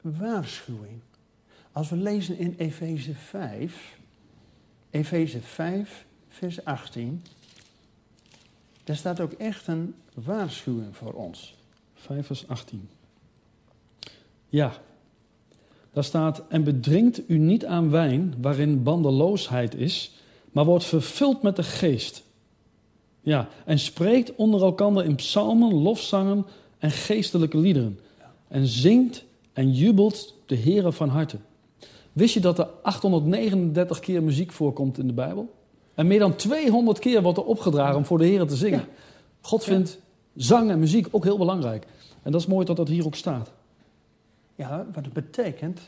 waarschuwing. 0.00 1.00
Als 1.72 1.88
we 1.90 1.96
lezen 1.96 2.38
in 2.38 2.54
Efeze 2.58 3.14
5, 3.14 3.98
Efeze 4.90 5.40
5, 5.40 6.04
vers 6.28 6.64
18, 6.64 7.22
daar 8.84 8.96
staat 8.96 9.20
ook 9.20 9.32
echt 9.32 9.66
een 9.66 9.94
waarschuwing 10.24 10.96
voor 10.96 11.12
ons. 11.12 11.54
5 12.04 12.26
vers 12.26 12.48
18. 12.48 12.88
Ja, 14.48 14.72
daar 15.92 16.04
staat, 16.04 16.42
en 16.48 16.64
bedringt 16.64 17.20
u 17.26 17.38
niet 17.38 17.64
aan 17.64 17.90
wijn 17.90 18.34
waarin 18.40 18.82
bandeloosheid 18.82 19.74
is, 19.74 20.12
maar 20.52 20.64
wordt 20.64 20.84
vervuld 20.84 21.42
met 21.42 21.56
de 21.56 21.62
geest. 21.62 22.22
Ja, 23.20 23.48
en 23.64 23.78
spreekt 23.78 24.34
onder 24.34 24.62
elkander 24.62 25.04
in 25.04 25.14
psalmen, 25.14 25.74
lofzangen 25.74 26.46
en 26.78 26.90
geestelijke 26.90 27.58
liederen. 27.58 27.98
En 28.48 28.66
zingt 28.66 29.24
en 29.52 29.72
jubelt 29.72 30.34
de 30.46 30.56
Heere 30.56 30.92
van 30.92 31.08
harte. 31.08 31.36
Wist 32.12 32.34
je 32.34 32.40
dat 32.40 32.58
er 32.58 32.68
839 32.82 34.00
keer 34.00 34.22
muziek 34.22 34.52
voorkomt 34.52 34.98
in 34.98 35.06
de 35.06 35.12
Bijbel? 35.12 35.54
En 35.94 36.06
meer 36.06 36.18
dan 36.18 36.36
200 36.36 36.98
keer 36.98 37.22
wordt 37.22 37.38
er 37.38 37.44
opgedragen 37.44 37.96
om 37.96 38.04
voor 38.04 38.18
de 38.18 38.26
Heere 38.26 38.44
te 38.44 38.56
zingen. 38.56 38.84
God 39.40 39.64
vindt 39.64 39.98
zang 40.36 40.70
en 40.70 40.78
muziek 40.78 41.06
ook 41.10 41.24
heel 41.24 41.38
belangrijk. 41.38 41.86
En 42.22 42.32
dat 42.32 42.40
is 42.40 42.46
mooi 42.46 42.66
dat 42.66 42.76
dat 42.76 42.88
hier 42.88 43.06
ook 43.06 43.14
staat. 43.14 43.52
Ja, 44.54 44.86
wat 44.92 45.04
het 45.04 45.12
betekent 45.12 45.80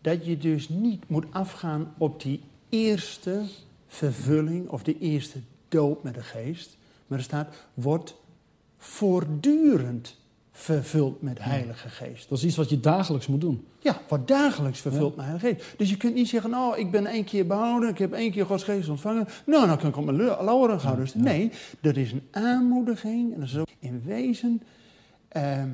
dat 0.00 0.24
je 0.26 0.38
dus 0.38 0.68
niet 0.68 1.08
moet 1.08 1.26
afgaan 1.30 1.94
op 1.98 2.22
die 2.22 2.40
eerste 2.68 3.42
vervulling 3.86 4.68
of 4.68 4.82
de 4.82 4.98
eerste 4.98 5.38
doop 5.68 6.02
met 6.02 6.14
de 6.14 6.22
geest. 6.22 6.76
Maar 7.06 7.18
er 7.18 7.24
staat, 7.24 7.54
wordt 7.74 8.14
voortdurend 8.78 10.16
vervuld 10.60 11.22
met 11.22 11.38
heilige 11.44 11.88
geest. 11.88 12.28
Dat 12.28 12.38
is 12.38 12.44
iets 12.44 12.56
wat 12.56 12.70
je 12.70 12.80
dagelijks 12.80 13.26
moet 13.26 13.40
doen. 13.40 13.66
Ja, 13.78 14.00
wordt 14.08 14.28
dagelijks 14.28 14.80
vervuld 14.80 15.16
met 15.16 15.24
heilige 15.24 15.46
geest. 15.46 15.78
Dus 15.78 15.90
je 15.90 15.96
kunt 15.96 16.14
niet 16.14 16.28
zeggen, 16.28 16.50
nou, 16.50 16.78
ik 16.78 16.90
ben 16.90 17.06
één 17.06 17.24
keer 17.24 17.46
behouden, 17.46 17.88
ik 17.88 17.98
heb 17.98 18.12
één 18.12 18.30
keer 18.30 18.46
Gods 18.46 18.64
geest 18.64 18.88
ontvangen. 18.88 19.28
Nou, 19.46 19.66
dan 19.66 19.78
kan 19.78 19.88
ik 19.88 19.96
op 19.96 20.04
mijn 20.04 20.16
lauweren 20.16 20.80
gaan 20.80 20.96
rusten. 20.96 21.22
Nee, 21.22 21.52
dat 21.80 21.96
is 21.96 22.12
een 22.12 22.28
aanmoediging. 22.30 23.34
En 23.34 23.40
dat 23.40 23.48
is 23.48 23.56
ook 23.56 23.68
in 23.78 24.02
wezen 24.04 24.62
ehm, 25.28 25.70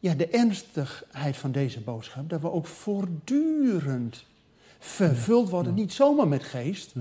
ja, 0.00 0.14
de 0.14 0.28
ernstigheid 0.28 1.36
van 1.36 1.52
deze 1.52 1.80
boodschap. 1.80 2.30
Dat 2.30 2.40
we 2.40 2.50
ook 2.50 2.66
voortdurend 2.66 4.24
vervuld 4.78 5.48
worden. 5.48 5.74
Niet 5.74 5.92
zomaar 5.92 6.28
met 6.28 6.44
geest. 6.44 6.94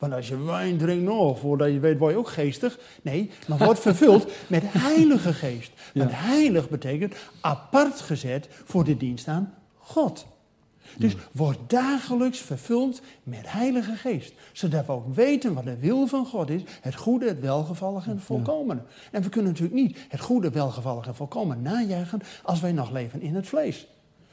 Want 0.00 0.12
als 0.12 0.28
je 0.28 0.44
wijn 0.44 0.78
drinkt, 0.78 1.04
nou, 1.04 1.36
voordat 1.36 1.68
je 1.68 1.80
weet, 1.80 1.98
word 1.98 2.12
je 2.12 2.18
ook 2.18 2.28
geestig. 2.28 2.78
Nee, 3.02 3.30
maar 3.46 3.58
wordt 3.58 3.80
vervuld 3.90 4.30
met 4.46 4.62
heilige 4.66 5.32
geest. 5.32 5.72
Ja. 5.92 6.00
Want 6.04 6.14
heilig 6.14 6.68
betekent 6.68 7.14
apart 7.40 8.00
gezet 8.00 8.48
voor 8.64 8.84
de 8.84 8.96
dienst 8.96 9.28
aan 9.28 9.54
God. 9.78 10.26
Dus 10.98 11.16
word 11.32 11.58
dagelijks 11.66 12.38
vervuld 12.38 13.02
met 13.22 13.52
heilige 13.52 13.94
geest. 13.94 14.32
Zodat 14.52 14.86
we 14.86 14.92
ook 14.92 15.14
weten 15.14 15.54
wat 15.54 15.64
de 15.64 15.78
wil 15.78 16.06
van 16.06 16.26
God 16.26 16.50
is. 16.50 16.62
Het 16.80 16.94
goede, 16.94 17.28
het 17.28 17.40
welgevallige 17.40 18.10
en 18.10 18.16
het 18.16 18.24
volkomene. 18.24 18.82
En 19.10 19.22
we 19.22 19.28
kunnen 19.28 19.50
natuurlijk 19.50 19.80
niet 19.80 19.98
het 20.08 20.20
goede, 20.20 20.50
welgevallige 20.50 21.08
en 21.08 21.14
volkomen 21.14 21.62
najagen 21.62 22.20
als 22.42 22.60
wij 22.60 22.72
nog 22.72 22.90
leven 22.90 23.20
in 23.20 23.34
het 23.34 23.46
vlees. 23.46 23.86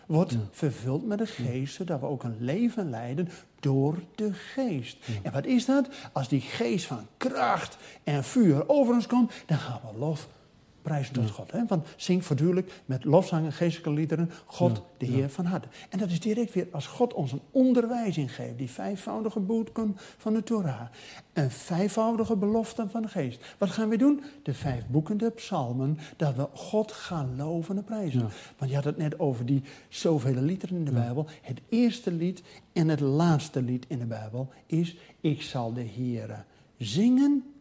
Word 0.07 0.37
vervuld 0.51 1.05
met 1.05 1.17
de 1.17 1.25
geest, 1.25 1.75
zodat 1.75 1.99
we 1.99 2.05
ook 2.05 2.23
een 2.23 2.37
leven 2.39 2.89
leiden 2.89 3.29
door 3.59 3.99
de 4.15 4.33
geest. 4.33 4.97
En 5.23 5.31
wat 5.31 5.45
is 5.45 5.65
dat? 5.65 5.87
Als 6.11 6.27
die 6.27 6.41
geest 6.41 6.85
van 6.85 7.07
kracht 7.17 7.77
en 8.03 8.23
vuur 8.23 8.69
over 8.69 8.93
ons 8.93 9.07
komt, 9.07 9.31
dan 9.45 9.57
gaan 9.57 9.79
we 9.91 9.99
lof 9.99 10.27
prijzen 10.87 11.13
tot 11.13 11.29
God. 11.29 11.51
Hè? 11.51 11.65
Want 11.67 11.87
zing 11.95 12.25
voortdurend 12.25 12.71
met 12.85 13.03
lofzangen, 13.03 13.53
geestelijke 13.53 13.91
liederen, 13.91 14.31
God, 14.45 14.81
de 14.97 15.05
Heer 15.05 15.29
van 15.29 15.45
harte. 15.45 15.67
En 15.89 15.99
dat 15.99 16.09
is 16.09 16.19
direct 16.19 16.53
weer 16.53 16.67
als 16.71 16.87
God 16.87 17.13
ons 17.13 17.31
een 17.31 17.41
onderwijzing 17.51 18.35
geeft, 18.35 18.57
die 18.57 18.69
vijfvoudige 18.69 19.39
boeken 19.39 19.97
van 20.17 20.33
de 20.33 20.43
Torah. 20.43 20.81
Een 21.33 21.51
vijfvoudige 21.51 22.35
belofte 22.35 22.85
van 22.89 23.01
de 23.01 23.07
geest. 23.07 23.55
Wat 23.57 23.69
gaan 23.69 23.89
we 23.89 23.97
doen? 23.97 24.23
De 24.43 24.53
vijf 24.53 24.87
boeken 24.87 25.17
de 25.17 25.29
psalmen, 25.29 25.97
dat 26.17 26.35
we 26.35 26.47
God 26.53 26.91
gaan 26.91 27.35
loven 27.35 27.77
en 27.77 27.83
prijzen. 27.83 28.19
Ja. 28.19 28.27
Want 28.57 28.71
je 28.71 28.75
had 28.77 28.85
het 28.85 28.97
net 28.97 29.19
over 29.19 29.45
die 29.45 29.63
zoveel 29.89 30.41
liederen 30.41 30.77
in 30.77 30.85
de 30.85 30.91
Bijbel. 30.91 31.27
Het 31.41 31.61
eerste 31.69 32.11
lied 32.11 32.43
en 32.73 32.87
het 32.87 32.99
laatste 32.99 33.61
lied 33.61 33.85
in 33.87 33.99
de 33.99 34.05
Bijbel 34.05 34.49
is... 34.65 34.97
Ik 35.21 35.41
zal 35.41 35.73
de 35.73 35.85
Heere 35.95 36.43
zingen 36.77 37.56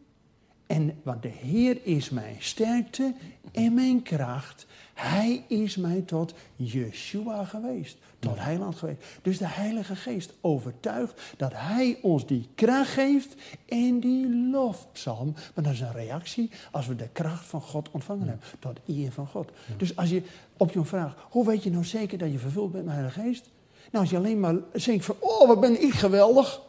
en 0.67 0.99
want 1.03 1.21
de 1.21 1.31
Heer 1.41 1.77
is 1.83 2.09
mijn 2.09 2.35
sterkte 2.39 3.13
en 3.51 3.73
mijn 3.73 4.01
kracht. 4.01 4.65
Hij 4.93 5.43
is 5.47 5.75
mij 5.75 6.01
tot 6.01 6.33
Yeshua 6.55 7.43
geweest, 7.43 7.97
tot 8.19 8.39
heiland 8.39 8.75
geweest. 8.75 9.03
Dus 9.21 9.37
de 9.37 9.47
Heilige 9.47 9.95
Geest 9.95 10.33
overtuigt 10.41 11.21
dat 11.37 11.51
Hij 11.55 11.99
ons 12.01 12.25
die 12.25 12.47
kracht 12.55 12.89
geeft 12.89 13.35
en 13.65 13.99
die 13.99 14.35
lofpsalm. 14.35 15.33
Maar 15.55 15.63
dat 15.63 15.73
is 15.73 15.79
een 15.79 15.93
reactie 15.93 16.49
als 16.71 16.87
we 16.87 16.95
de 16.95 17.09
kracht 17.11 17.45
van 17.45 17.61
God 17.61 17.89
ontvangen 17.91 18.27
hebben, 18.27 18.45
tot 18.59 18.79
eer 18.87 19.11
van 19.11 19.27
God. 19.27 19.51
Dus 19.77 19.95
als 19.95 20.09
je 20.09 20.23
op 20.57 20.71
je 20.71 20.85
vraagt, 20.85 21.17
hoe 21.29 21.45
weet 21.45 21.63
je 21.63 21.71
nou 21.71 21.85
zeker 21.85 22.17
dat 22.17 22.31
je 22.31 22.37
vervuld 22.37 22.71
bent 22.71 22.85
met 22.85 22.93
de 22.93 22.99
Heilige 22.99 23.21
Geest? 23.21 23.49
Nou, 23.91 24.03
als 24.03 24.09
je 24.09 24.17
alleen 24.17 24.39
maar 24.39 24.55
zingt 24.73 25.05
van, 25.05 25.15
oh, 25.19 25.47
wat 25.47 25.59
ben 25.59 25.81
ik 25.81 25.93
geweldig. 25.93 26.61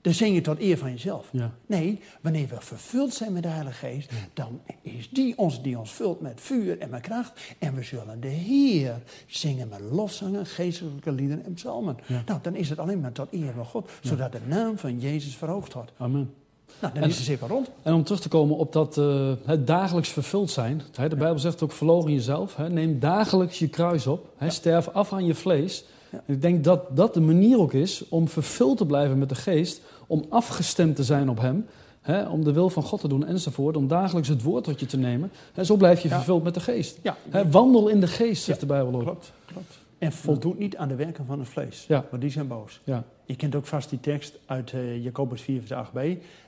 Dan 0.00 0.12
zing 0.14 0.34
je 0.34 0.40
tot 0.40 0.60
eer 0.60 0.78
van 0.78 0.90
jezelf. 0.90 1.28
Ja. 1.32 1.52
Nee, 1.66 2.00
wanneer 2.20 2.48
we 2.48 2.56
vervuld 2.58 3.14
zijn 3.14 3.32
met 3.32 3.42
de 3.42 3.48
Heilige 3.48 3.86
Geest, 3.86 4.10
dan 4.34 4.60
is 4.82 5.08
die 5.10 5.38
ons 5.38 5.62
die 5.62 5.78
ons 5.78 5.90
vult 5.92 6.20
met 6.20 6.40
vuur 6.40 6.78
en 6.78 6.90
met 6.90 7.00
kracht. 7.00 7.40
En 7.58 7.74
we 7.74 7.82
zullen 7.82 8.20
de 8.20 8.28
Heer 8.28 9.02
zingen 9.26 9.68
met 9.68 9.80
lofzangen, 9.90 10.46
geestelijke 10.46 11.12
liederen 11.12 11.44
en 11.44 11.54
psalmen. 11.54 11.96
Ja. 12.06 12.22
Nou, 12.26 12.38
dan 12.42 12.54
is 12.54 12.68
het 12.68 12.78
alleen 12.78 13.00
maar 13.00 13.12
tot 13.12 13.28
eer 13.30 13.52
van 13.52 13.64
God, 13.64 13.90
zodat 14.02 14.32
de 14.32 14.40
naam 14.46 14.78
van 14.78 15.00
Jezus 15.00 15.36
verhoogd 15.36 15.72
wordt. 15.72 15.92
Amen. 15.96 16.32
Nou, 16.80 16.94
dan 16.94 17.02
En- 17.02 17.08
is 17.08 17.16
de 17.16 17.22
cirkel 17.22 17.48
rond. 17.48 17.70
En 17.82 17.94
om 17.94 18.04
terug 18.04 18.20
te 18.20 18.28
komen 18.28 18.56
op 18.56 18.72
dat 18.72 18.98
eh, 18.98 19.32
het 19.44 19.66
dagelijks 19.66 20.08
vervuld 20.08 20.50
zijn. 20.50 20.82
De 20.92 21.16
Bijbel 21.16 21.38
zegt 21.38 21.62
ook 21.62 21.72
verlogen 21.72 22.12
jezelf. 22.12 22.56
Hè, 22.56 22.70
neem 22.70 22.98
dagelijks 23.00 23.58
je 23.58 23.68
kruis 23.68 24.06
op. 24.06 24.32
Hè, 24.36 24.50
sterf 24.50 24.88
af 24.88 25.12
aan 25.12 25.26
je 25.26 25.34
vlees. 25.34 25.84
Ja. 26.12 26.22
Ik 26.26 26.42
denk 26.42 26.64
dat 26.64 26.96
dat 26.96 27.14
de 27.14 27.20
manier 27.20 27.58
ook 27.60 27.72
is 27.72 28.08
om 28.08 28.28
vervuld 28.28 28.76
te 28.76 28.86
blijven 28.86 29.18
met 29.18 29.28
de 29.28 29.34
geest. 29.34 29.82
Om 30.06 30.24
afgestemd 30.28 30.96
te 30.96 31.04
zijn 31.04 31.30
op 31.30 31.38
hem. 31.40 31.66
Hè, 32.00 32.28
om 32.28 32.44
de 32.44 32.52
wil 32.52 32.70
van 32.70 32.82
God 32.82 33.00
te 33.00 33.08
doen 33.08 33.26
enzovoort. 33.26 33.76
Om 33.76 33.88
dagelijks 33.88 34.28
het 34.28 34.42
woord 34.42 34.64
tot 34.64 34.80
je 34.80 34.86
te 34.86 34.96
nemen. 34.96 35.30
En 35.54 35.66
zo 35.66 35.76
blijf 35.76 36.00
je 36.00 36.08
Ja. 36.08 36.14
vervuld 36.16 36.42
met 36.42 36.54
de 36.54 36.60
geest. 36.60 36.98
Ja, 37.02 37.16
Hè, 37.28 37.50
wandel 37.50 37.88
in 37.88 38.00
de 38.00 38.06
geest, 38.06 38.42
zegt 38.44 38.60
de 38.60 38.66
Bijbel 38.66 38.94
ook. 38.94 39.02
klopt, 39.02 39.32
klopt. 39.46 39.78
En 39.98 40.12
voldoet 40.12 40.58
niet 40.58 40.76
aan 40.76 40.88
de 40.88 40.94
werken 40.94 41.24
van 41.26 41.38
het 41.38 41.48
vlees, 41.48 41.84
Ja. 41.88 42.04
want 42.10 42.22
die 42.22 42.30
zijn 42.30 42.46
boos. 42.48 42.80
Ja, 42.84 43.04
Je 43.24 43.36
kent 43.36 43.54
ook 43.54 43.66
vast 43.66 43.90
die 43.90 44.00
tekst 44.00 44.38
uit 44.46 44.72
eh, 44.72 45.04
Jacobus 45.04 45.40
4, 45.42 45.60
vers 45.60 45.70
8b. 45.72 45.98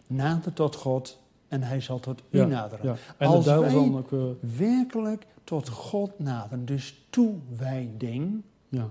Nader 0.07 0.53
tot 0.53 0.75
God 0.77 1.19
en 1.49 1.63
hij 1.63 1.81
zal 1.81 2.01
tot 2.01 2.23
u 2.31 2.45
naderen. 2.47 2.97
En 3.19 3.27
Als 3.29 3.45
de 3.45 3.59
wij- 3.59 3.75
ook... 3.75 4.13
eh, 4.13 4.19
Werkelijk 4.59 5.27
tot 5.45 5.69
God 5.69 6.19
naderen, 6.19 6.65
dus 6.65 7.07
toewijding, 7.11 8.43
ja. 8.69 8.89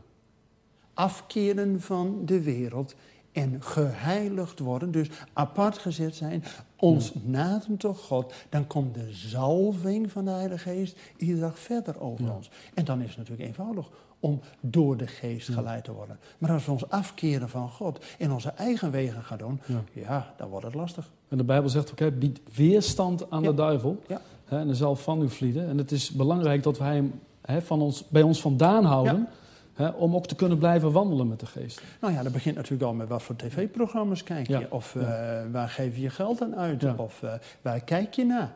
Afkeren 1.03 1.81
van 1.81 2.21
de 2.25 2.41
wereld 2.41 2.95
en 3.31 3.55
geheiligd 3.59 4.59
worden, 4.59 4.91
dus 4.91 5.09
apart 5.33 5.77
gezet 5.77 6.15
zijn, 6.15 6.43
ons 6.75 7.11
naderen 7.23 7.77
tot 7.77 7.97
God, 7.97 8.33
dan 8.49 8.67
komt 8.67 8.93
de 8.93 9.07
zalving 9.11 10.11
van 10.11 10.25
de 10.25 10.31
Heilige 10.31 10.69
Geest 10.69 10.97
iedere 11.17 11.39
dag 11.39 11.59
verder 11.59 11.99
over 12.01 12.25
Ja. 12.25 12.35
ons. 12.35 12.49
En 12.73 12.85
dan 12.85 13.01
is 13.01 13.09
het 13.09 13.17
natuurlijk 13.17 13.47
eenvoudig 13.47 13.89
om 14.19 14.39
door 14.59 14.97
de 14.97 15.07
Geest 15.07 15.49
geleid 15.49 15.83
te 15.83 15.91
worden. 15.93 16.19
Maar 16.37 16.51
als 16.51 16.65
we 16.65 16.71
ons 16.71 16.89
afkeren 16.89 17.49
van 17.49 17.69
God 17.69 18.05
en 18.17 18.31
onze 18.31 18.49
eigen 18.49 18.91
wegen 18.91 19.23
gaan 19.23 19.37
doen, 19.37 19.59
Ja. 19.65 19.81
ja, 19.93 20.33
dan 20.37 20.49
wordt 20.49 20.65
het 20.65 20.75
lastig. 20.75 21.09
En 21.27 21.37
de 21.37 21.43
Bijbel 21.43 21.69
zegt 21.69 21.91
ook, 22.03 22.19
bied 22.19 22.39
weerstand 22.55 23.31
aan 23.31 23.41
Ja. 23.43 23.49
de 23.49 23.55
duivel. 23.55 24.01
Ja. 24.07 24.21
Hè, 24.45 24.59
en 24.59 24.65
hij 24.67 24.75
zal 24.75 24.95
van 24.95 25.21
u 25.21 25.29
vlieden. 25.29 25.69
En 25.69 25.77
het 25.77 25.91
is 25.91 26.11
belangrijk 26.11 26.63
dat 26.63 26.77
wij 26.77 26.95
hem 26.95 27.13
hè, 27.41 27.61
van 27.61 27.81
ons, 27.81 28.03
bij 28.07 28.21
ons 28.21 28.41
vandaan 28.41 28.83
houden. 28.85 29.27
Hè, 29.79 29.87
om 29.89 30.15
ook 30.15 30.27
te 30.27 30.35
kunnen 30.35 30.57
blijven 30.57 30.91
wandelen 30.91 31.27
met 31.27 31.39
de 31.39 31.45
geest. 31.45 31.81
Nou 32.01 32.13
ja, 32.13 32.23
dat 32.23 32.31
begint 32.31 32.55
natuurlijk 32.55 32.83
al 32.83 32.93
met 32.93 33.07
wat 33.07 33.23
voor 33.23 33.35
tv-programma's 33.35 34.23
kijk 34.23 34.47
je. 34.47 34.57
Ja. 34.59 34.67
Of 34.69 34.95
eh, 34.95 35.07
waar 35.51 35.69
geef 35.69 35.95
je 35.95 36.01
je 36.01 36.09
geld 36.09 36.41
aan 36.41 36.55
uit? 36.55 36.81
Ja. 36.81 36.93
Of 36.97 37.23
eh, 37.23 37.33
waar 37.61 37.79
kijk 37.83 38.13
je 38.13 38.25
naar? 38.25 38.51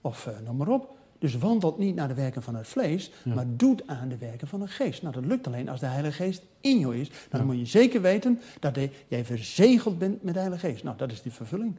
Of 0.00 0.26
eh, 0.26 0.32
noem 0.44 0.56
maar 0.56 0.68
op. 0.68 0.96
Dus 1.18 1.38
wandelt 1.38 1.78
niet 1.78 1.94
naar 1.94 2.08
de 2.08 2.14
werken 2.14 2.42
van 2.42 2.54
het 2.54 2.66
vlees, 2.66 3.10
Ja. 3.24 3.34
maar 3.34 3.44
doet 3.48 3.86
aan 3.86 4.08
de 4.08 4.16
werken 4.18 4.48
van 4.48 4.60
de 4.60 4.68
geest. 4.68 5.02
Nou, 5.02 5.14
dat 5.14 5.24
lukt 5.24 5.46
alleen 5.46 5.68
als 5.68 5.80
de 5.80 5.86
Heilige 5.86 6.22
Geest 6.22 6.42
in 6.60 6.78
jou 6.78 6.96
is. 6.96 7.10
Dan 7.30 7.46
moet 7.46 7.58
je 7.58 7.66
zeker 7.66 8.00
weten 8.00 8.40
dat 8.60 8.78
jij 9.08 9.24
verzegeld 9.24 9.98
bent 9.98 10.22
met 10.22 10.34
de 10.34 10.40
Heilige 10.40 10.66
Geest. 10.68 10.84
Nou, 10.84 10.96
dat 10.96 11.12
is 11.12 11.22
die 11.22 11.32
vervulling, 11.32 11.76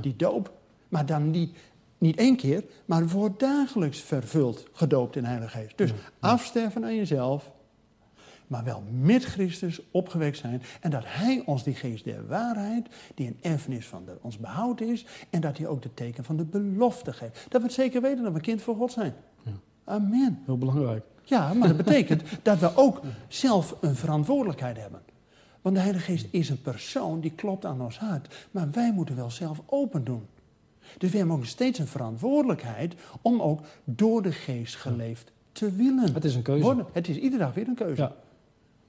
die 0.00 0.16
doop. 0.16 0.52
Maar 0.88 1.06
dan 1.06 1.30
niet, 1.30 1.56
niet 1.98 2.16
één 2.16 2.36
keer, 2.36 2.64
maar 2.84 3.08
wordt 3.08 3.40
dagelijks 3.40 4.00
vervuld, 4.00 4.66
gedoopt 4.72 5.16
in 5.16 5.22
de 5.22 5.28
Heilige 5.28 5.58
Geest. 5.58 5.78
Dus 5.78 5.92
afsterven 6.20 6.84
aan 6.84 6.96
jezelf, 6.96 7.50
maar 8.50 8.64
wel 8.64 8.82
met 9.00 9.24
Christus 9.24 9.80
opgewekt 9.90 10.36
zijn. 10.36 10.62
En 10.80 10.90
dat 10.90 11.02
Hij 11.06 11.42
ons 11.46 11.62
die 11.64 11.74
geest 11.74 12.04
der 12.04 12.26
waarheid, 12.26 12.88
die 13.14 13.26
een 13.26 13.38
erfenis 13.52 13.86
van 13.86 14.04
de, 14.04 14.12
ons 14.20 14.38
behoud 14.38 14.80
is, 14.80 15.06
en 15.30 15.40
dat 15.40 15.58
Hij 15.58 15.66
ook 15.66 15.82
de 15.82 15.94
teken 15.94 16.24
van 16.24 16.36
de 16.36 16.44
belofte 16.44 17.12
geeft. 17.12 17.46
Dat 17.48 17.60
we 17.60 17.66
het 17.66 17.76
zeker 17.76 18.00
weten 18.02 18.24
dat 18.24 18.32
we 18.32 18.40
kind 18.40 18.62
voor 18.62 18.76
God 18.76 18.92
zijn. 18.92 19.14
Ja. 19.42 19.52
Amen. 19.84 20.42
Heel 20.46 20.58
belangrijk. 20.58 21.04
Ja, 21.24 21.54
maar 21.54 21.68
dat 21.68 21.76
betekent 21.84 22.22
dat 22.42 22.58
we 22.58 22.76
ook 22.76 23.00
zelf 23.28 23.76
een 23.80 23.96
verantwoordelijkheid 23.96 24.76
hebben. 24.76 25.00
Want 25.60 25.74
de 25.74 25.80
Heilige 25.80 26.04
Geest 26.04 26.26
is 26.30 26.48
een 26.48 26.60
persoon 26.62 27.20
die 27.20 27.32
klopt 27.32 27.64
aan 27.64 27.80
ons 27.80 27.98
hart. 27.98 28.48
Maar 28.50 28.70
wij 28.70 28.92
moeten 28.92 29.16
wel 29.16 29.30
zelf 29.30 29.60
open 29.66 30.04
doen. 30.04 30.26
Dus 30.98 31.10
we 31.10 31.16
hebben 31.18 31.36
ook 31.36 31.44
steeds 31.44 31.78
een 31.78 31.86
verantwoordelijkheid 31.86 32.94
om 33.22 33.40
ook 33.42 33.60
door 33.84 34.22
de 34.22 34.32
Geest 34.32 34.76
geleefd 34.76 35.32
te 35.52 35.72
willen 35.72 36.14
Het 36.14 36.24
is 36.24 36.34
een 36.34 36.42
keuze. 36.42 36.62
worden. 36.64 36.86
Het 36.92 37.08
is 37.08 37.16
iedere 37.16 37.42
dag 37.42 37.54
weer 37.54 37.68
een 37.68 37.74
keuze. 37.74 38.02
Ja. 38.02 38.12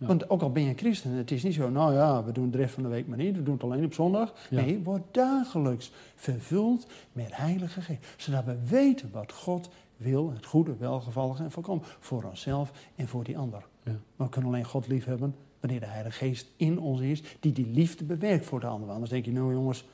Ja. 0.01 0.07
Want 0.07 0.29
ook 0.29 0.41
al 0.41 0.51
ben 0.51 0.63
je 0.63 0.73
christen, 0.73 1.11
het 1.11 1.31
is 1.31 1.43
niet 1.43 1.53
zo, 1.53 1.69
nou 1.69 1.93
ja, 1.93 2.23
we 2.23 2.31
doen 2.31 2.51
de 2.51 2.57
rest 2.57 2.73
van 2.73 2.83
de 2.83 2.89
week 2.89 3.07
maar 3.07 3.17
niet, 3.17 3.35
we 3.35 3.43
doen 3.43 3.53
het 3.53 3.63
alleen 3.63 3.85
op 3.85 3.93
zondag. 3.93 4.33
Ja. 4.49 4.61
Nee, 4.61 4.79
word 4.83 5.01
dagelijks 5.11 5.91
vervuld 6.15 6.87
met 7.11 7.35
heilige 7.35 7.81
geest. 7.81 7.99
Zodat 8.17 8.45
we 8.45 8.57
weten 8.69 9.09
wat 9.11 9.31
God 9.31 9.69
wil, 9.97 10.31
het 10.31 10.45
goede, 10.45 10.75
welgevallige 10.75 11.43
en 11.43 11.51
volkomen. 11.51 11.83
Voor 11.99 12.23
onszelf 12.23 12.71
en 12.95 13.07
voor 13.07 13.23
die 13.23 13.37
ander. 13.37 13.65
Ja. 13.83 13.91
Maar 14.15 14.27
we 14.27 14.33
kunnen 14.33 14.51
alleen 14.51 14.65
God 14.65 14.87
lief 14.87 15.05
hebben 15.05 15.35
wanneer 15.59 15.79
de 15.79 15.85
heilige 15.85 16.17
geest 16.17 16.47
in 16.55 16.79
ons 16.79 17.01
is, 17.01 17.23
die 17.39 17.51
die 17.51 17.67
liefde 17.67 18.03
bewerkt 18.03 18.45
voor 18.45 18.59
de 18.59 18.67
ander. 18.67 18.89
Anders 18.89 19.09
denk 19.09 19.25
je, 19.25 19.31
nou 19.31 19.53
jongens, 19.53 19.85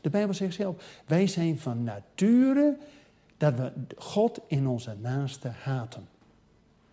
de 0.00 0.10
Bijbel 0.10 0.34
zegt 0.34 0.54
zelf, 0.54 1.02
wij 1.06 1.26
zijn 1.26 1.58
van 1.58 1.84
nature 1.84 2.76
dat 3.36 3.54
we 3.54 3.72
God 3.96 4.40
in 4.46 4.66
onze 4.66 4.96
naaste 5.00 5.48
haten. 5.48 6.08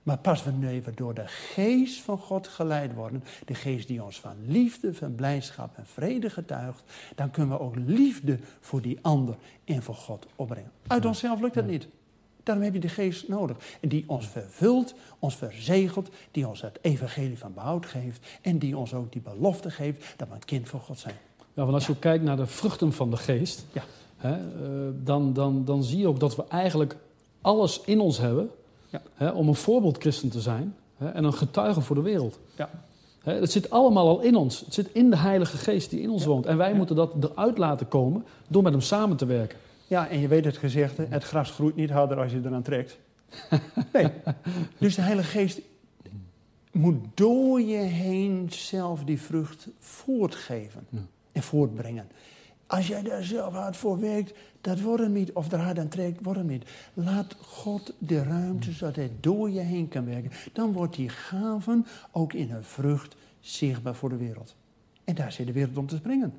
Maar 0.03 0.17
pas 0.17 0.43
wanneer 0.43 0.83
we 0.83 0.91
door 0.95 1.13
de 1.13 1.27
geest 1.27 2.01
van 2.01 2.17
God 2.17 2.47
geleid 2.47 2.93
worden, 2.93 3.23
de 3.45 3.53
geest 3.53 3.87
die 3.87 4.03
ons 4.03 4.19
van 4.19 4.35
liefde, 4.47 4.93
van 4.93 5.15
blijdschap 5.15 5.77
en 5.77 5.85
vrede 5.85 6.29
getuigt, 6.29 6.83
dan 7.15 7.31
kunnen 7.31 7.57
we 7.57 7.63
ook 7.63 7.75
liefde 7.75 8.39
voor 8.59 8.81
die 8.81 8.99
ander 9.01 9.35
en 9.65 9.83
voor 9.83 9.95
God 9.95 10.25
opbrengen. 10.35 10.71
Uit 10.87 11.05
onszelf 11.05 11.41
lukt 11.41 11.53
dat 11.53 11.65
niet. 11.65 11.87
Daarom 12.43 12.63
heb 12.63 12.73
je 12.73 12.79
de 12.79 12.89
geest 12.89 13.27
nodig. 13.27 13.57
En 13.81 13.89
die 13.89 14.03
ons 14.07 14.27
vervult, 14.27 14.93
ons 15.19 15.35
verzegelt, 15.35 16.09
die 16.31 16.47
ons 16.47 16.61
het 16.61 16.79
evangelie 16.81 17.37
van 17.37 17.53
behoud 17.53 17.85
geeft 17.85 18.27
en 18.41 18.59
die 18.59 18.77
ons 18.77 18.93
ook 18.93 19.11
die 19.11 19.21
belofte 19.21 19.71
geeft 19.71 20.13
dat 20.17 20.27
we 20.27 20.33
een 20.33 20.45
kind 20.45 20.69
van 20.69 20.79
God 20.79 20.99
zijn. 20.99 21.15
Ja, 21.53 21.61
want 21.63 21.73
als 21.73 21.87
je 21.87 21.95
kijkt 21.95 22.23
naar 22.23 22.37
de 22.37 22.45
vruchten 22.45 22.93
van 22.93 23.09
de 23.09 23.17
geest, 23.17 23.65
Ja. 23.73 23.83
hè, 24.17 24.33
eh, 24.33 24.93
dan, 25.03 25.33
dan, 25.33 25.65
dan 25.65 25.83
zie 25.83 25.97
je 25.99 26.07
ook 26.07 26.19
dat 26.19 26.35
we 26.35 26.43
eigenlijk 26.47 26.95
alles 27.41 27.81
in 27.85 27.99
ons 27.99 28.17
hebben 28.17 28.49
Ja. 28.91 29.01
hè, 29.13 29.29
om 29.29 29.47
een 29.47 29.55
voorbeeldchristen 29.55 30.29
te 30.29 30.41
zijn 30.41 30.75
hè, 30.97 31.09
en 31.09 31.23
een 31.23 31.33
getuige 31.33 31.81
voor 31.81 31.95
de 31.95 32.01
wereld. 32.01 32.39
Ja. 32.55 32.69
Hè, 33.23 33.33
het 33.33 33.51
zit 33.51 33.69
allemaal 33.69 34.07
al 34.07 34.21
in 34.21 34.35
ons. 34.35 34.59
Het 34.59 34.73
zit 34.73 34.89
in 34.93 35.09
de 35.09 35.17
Heilige 35.17 35.57
Geest 35.57 35.89
die 35.89 36.01
in 36.01 36.09
ons 36.09 36.21
Ja. 36.21 36.27
woont. 36.27 36.45
En 36.45 36.57
wij 36.57 36.69
Ja. 36.69 36.75
moeten 36.75 36.95
dat 36.95 37.13
eruit 37.21 37.57
laten 37.57 37.87
komen 37.87 38.23
door 38.47 38.63
met 38.63 38.71
hem 38.71 38.81
samen 38.81 39.17
te 39.17 39.25
werken. 39.25 39.57
Ja, 39.87 40.07
en 40.07 40.19
je 40.19 40.27
weet 40.27 40.45
het 40.45 40.57
gezegde, 40.57 41.05
het 41.09 41.23
gras 41.23 41.51
groeit 41.51 41.75
niet 41.75 41.89
harder 41.89 42.19
als 42.19 42.31
je 42.31 42.41
eraan 42.45 42.61
trekt. 42.61 42.97
Nee. 43.93 44.07
Dus 44.77 44.95
de 44.95 45.01
Heilige 45.01 45.29
Geest 45.29 45.59
moet 46.71 46.95
door 47.13 47.61
je 47.61 47.77
heen 47.77 48.47
zelf 48.49 49.03
die 49.03 49.21
vrucht 49.21 49.67
voortgeven 49.79 50.85
Ja. 50.89 50.99
en 51.31 51.43
voortbrengen. 51.43 52.07
Als 52.71 52.87
jij 52.87 53.01
daar 53.01 53.23
zelf 53.23 53.53
hard 53.53 53.77
voor 53.77 53.99
werkt, 53.99 54.33
dat 54.61 54.81
wordt 54.81 55.03
het 55.03 55.11
niet. 55.11 55.31
Of 55.31 55.51
er 55.51 55.59
hard 55.59 55.79
aan 55.79 55.87
trekt, 55.87 56.23
wordt 56.23 56.39
het 56.39 56.47
niet. 56.47 56.69
Laat 56.93 57.35
God 57.39 57.93
de 57.97 58.23
ruimte 58.23 58.71
zodat 58.71 58.95
hij 58.95 59.11
door 59.19 59.49
je 59.49 59.59
heen 59.59 59.87
kan 59.87 60.05
werken. 60.05 60.31
Dan 60.53 60.71
wordt 60.71 60.95
die 60.95 61.09
gaven 61.09 61.85
ook 62.11 62.33
in 62.33 62.51
een 62.51 62.63
vrucht 62.63 63.15
zichtbaar 63.39 63.95
voor 63.95 64.09
de 64.09 64.17
wereld. 64.17 64.55
En 65.03 65.15
daar 65.15 65.31
zit 65.31 65.45
de 65.45 65.53
wereld 65.53 65.77
om 65.77 65.87
te 65.87 65.95
springen. 65.95 66.33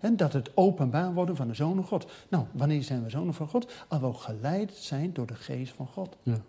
En 0.00 0.16
dat 0.16 0.32
het 0.32 0.56
openbaar 0.56 1.14
worden 1.14 1.36
van 1.36 1.48
de 1.48 1.54
Zoon 1.54 1.74
van 1.74 1.84
God. 1.84 2.10
Nou, 2.28 2.44
wanneer 2.52 2.82
zijn 2.82 3.02
we 3.02 3.10
zonen 3.10 3.34
van 3.34 3.48
God? 3.48 3.72
Als 3.88 4.00
we 4.00 4.06
ook 4.06 4.20
geleid 4.20 4.72
zijn 4.74 5.12
door 5.12 5.26
de 5.26 5.34
geest 5.34 5.72
van 5.72 5.86
God. 5.86 6.16
Ja. 6.22 6.40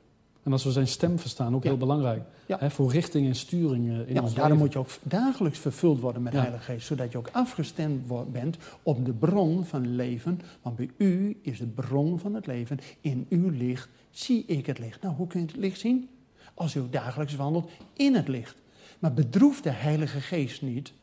En 0.43 0.51
als 0.51 0.63
we 0.63 0.71
zijn 0.71 0.87
stem 0.87 1.19
verstaan, 1.19 1.55
ook 1.55 1.63
Ja. 1.63 1.69
heel 1.69 1.77
belangrijk. 1.77 2.23
Ja. 2.45 2.57
Hè, 2.59 2.69
voor 2.71 2.91
richting 2.91 3.27
en 3.27 3.35
sturing 3.35 3.89
eh, 3.89 4.07
in 4.07 4.13
Ja, 4.13 4.21
ons 4.21 4.33
daarom 4.33 4.57
leven. 4.57 4.57
moet 4.57 4.73
je 4.73 4.79
ook 4.79 4.89
dagelijks 5.11 5.59
vervuld 5.59 5.99
worden 5.99 6.21
met 6.21 6.31
de. 6.31 6.37
Heilige 6.37 6.63
Geest. 6.63 6.87
Zodat 6.87 7.11
je 7.11 7.17
ook 7.17 7.29
afgestemd 7.31 8.31
bent 8.31 8.57
op 8.83 9.05
de 9.05 9.13
bron 9.13 9.65
van 9.65 9.95
leven. 9.95 10.41
Want 10.61 10.75
bij 10.75 10.89
u 10.97 11.39
is 11.41 11.57
de 11.57 11.67
bron 11.67 12.19
van 12.19 12.33
het 12.33 12.45
leven. 12.47 12.79
In 13.01 13.25
uw 13.29 13.49
licht 13.49 13.89
zie 14.11 14.45
ik 14.45 14.65
het 14.65 14.79
licht. 14.79 15.01
Nou, 15.01 15.15
hoe 15.15 15.27
kun 15.27 15.39
je 15.39 15.45
het 15.45 15.55
licht 15.55 15.79
zien? 15.79 16.09
Als 16.53 16.75
u 16.75 16.79
ook 16.79 16.91
dagelijks 16.91 17.35
wandelt 17.35 17.69
in 17.93 18.15
het 18.15 18.27
licht. 18.27 18.55
Maar 18.99 19.13
bedroef 19.13 19.61
de 19.61 19.69
Heilige 19.71 20.19
Geest 20.19 20.61
niet. 20.61 20.93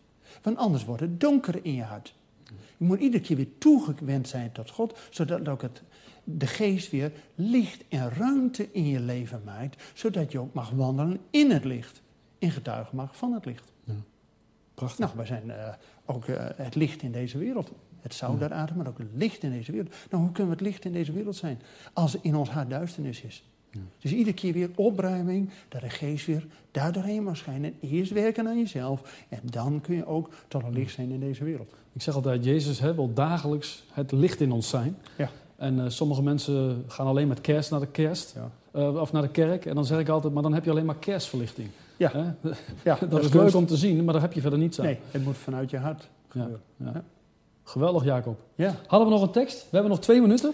Want 0.42 0.56
anders 0.56 0.84
wordt 0.84 1.00
het 1.02 1.20
donker 1.20 1.58
in 1.62 1.74
je 1.74 1.82
hart. 1.82 2.14
Je 2.76 2.84
moet 2.86 3.00
iedere 3.00 3.22
keer 3.22 3.36
weer 3.36 3.58
toegewend 3.58 4.28
zijn 4.28 4.52
tot 4.52 4.70
God. 4.70 4.98
Zodat 5.10 5.48
ook 5.48 5.62
het, 5.62 5.82
de 6.24 6.46
geest 6.46 6.90
weer 6.90 7.12
licht 7.34 7.84
en 7.88 8.10
ruimte 8.10 8.68
in 8.72 8.86
je 8.86 9.00
leven 9.00 9.42
maakt. 9.44 9.82
Zodat 9.94 10.32
je 10.32 10.38
ook 10.38 10.54
mag 10.54 10.70
wandelen 10.70 11.20
in 11.30 11.50
het 11.50 11.64
licht. 11.64 12.02
En 12.38 12.50
getuigen 12.50 12.96
mag 12.96 13.16
van 13.16 13.32
het 13.32 13.44
licht. 13.44 13.72
Prachtig. 14.74 14.98
Nou, 14.98 15.16
wij 15.16 15.26
zijn 15.26 15.50
eh, 15.50 15.74
ook 16.04 16.24
eh, 16.24 16.46
het 16.56 16.74
licht 16.74 17.02
in 17.02 17.12
deze 17.12 17.38
wereld. 17.38 17.72
Het 18.00 18.14
zout 18.14 18.38
der 18.38 18.52
aarde, 18.52 18.74
maar 18.74 18.88
ook 18.88 18.98
het 18.98 19.08
licht 19.14 19.42
in 19.42 19.50
deze 19.50 19.72
wereld. 19.72 19.94
Nou, 20.10 20.22
hoe 20.22 20.32
kunnen 20.32 20.52
we 20.52 20.58
het 20.58 20.68
licht 20.68 20.84
in 20.84 20.92
deze 20.92 21.12
wereld 21.12 21.36
zijn? 21.36 21.60
Als 21.92 22.20
in 22.20 22.36
ons 22.36 22.50
hart 22.50 22.70
duisternis 22.70 23.22
is. 23.22 23.44
Dus 23.98 24.12
iedere 24.12 24.34
keer 24.34 24.52
weer 24.52 24.70
opruiming, 24.74 25.50
dat 25.68 25.80
de 25.80 25.90
geest 25.90 26.26
weer 26.26 26.46
daar 26.70 26.92
doorheen 26.92 27.22
mag 27.22 27.36
schijnen. 27.36 27.74
En 27.80 27.88
eerst 27.88 28.12
werken 28.12 28.48
aan 28.48 28.58
jezelf. 28.58 29.24
En 29.28 29.40
dan 29.44 29.80
kun 29.80 29.96
je 29.96 30.06
ook 30.06 30.34
tot 30.48 30.62
een 30.62 30.72
licht 30.72 30.94
zijn 30.94 31.10
in 31.10 31.20
deze 31.20 31.44
wereld. 31.44 31.74
Ik 31.92 32.02
zeg 32.02 32.14
altijd, 32.14 32.44
Jezus 32.44 32.80
hè, 32.80 32.94
wil 32.94 33.14
dagelijks 33.14 33.84
het 33.92 34.12
licht 34.12 34.40
in 34.40 34.52
ons 34.52 34.68
zijn. 34.68 34.96
Ja. 35.16 35.30
En 35.60 35.80
eh, 35.80 35.84
sommige 35.88 36.22
mensen 36.22 36.84
gaan 36.86 37.06
alleen 37.06 37.28
met 37.28 37.40
kerst 37.40 37.70
naar 37.70 37.80
de 37.80 37.86
kerst. 37.86 38.34
Ja. 38.34 38.50
eh, 38.80 39.00
of 39.00 39.12
naar 39.12 39.22
de 39.22 39.28
kerk. 39.28 39.66
En 39.66 39.74
dan 39.74 39.84
zeg 39.84 39.98
ik 39.98 40.08
altijd, 40.08 40.32
maar 40.32 40.42
dan 40.42 40.54
heb 40.54 40.64
je 40.64 40.70
alleen 40.70 40.84
maar 40.84 40.96
kerstverlichting. 40.96 41.68
Ja. 41.96 42.10
Hè? 42.12 42.50
Ja, 42.84 42.98
Dat, 43.08 43.24
is 43.24 43.32
leuk 43.32 43.54
om 43.54 43.66
te 43.66 43.76
zien, 43.76 44.04
maar 44.04 44.12
daar 44.12 44.22
heb 44.22 44.32
je 44.32 44.40
verder 44.40 44.58
niets 44.58 44.78
aan. 44.78 44.84
Nee, 44.84 44.98
het 45.10 45.24
moet 45.24 45.36
vanuit 45.36 45.70
je 45.70 45.78
hart 45.78 46.08
gebeuren. 46.28 46.60
Ja. 46.76 46.90
Ja. 46.94 47.02
Geweldig, 47.64 48.04
Jacob. 48.04 48.38
Ja. 48.54 48.74
Hadden 48.86 49.08
we 49.08 49.14
nog 49.14 49.22
een 49.22 49.30
tekst? 49.30 49.60
We 49.60 49.68
hebben 49.70 49.90
nog 49.90 50.00
twee 50.00 50.20
minuten. 50.20 50.52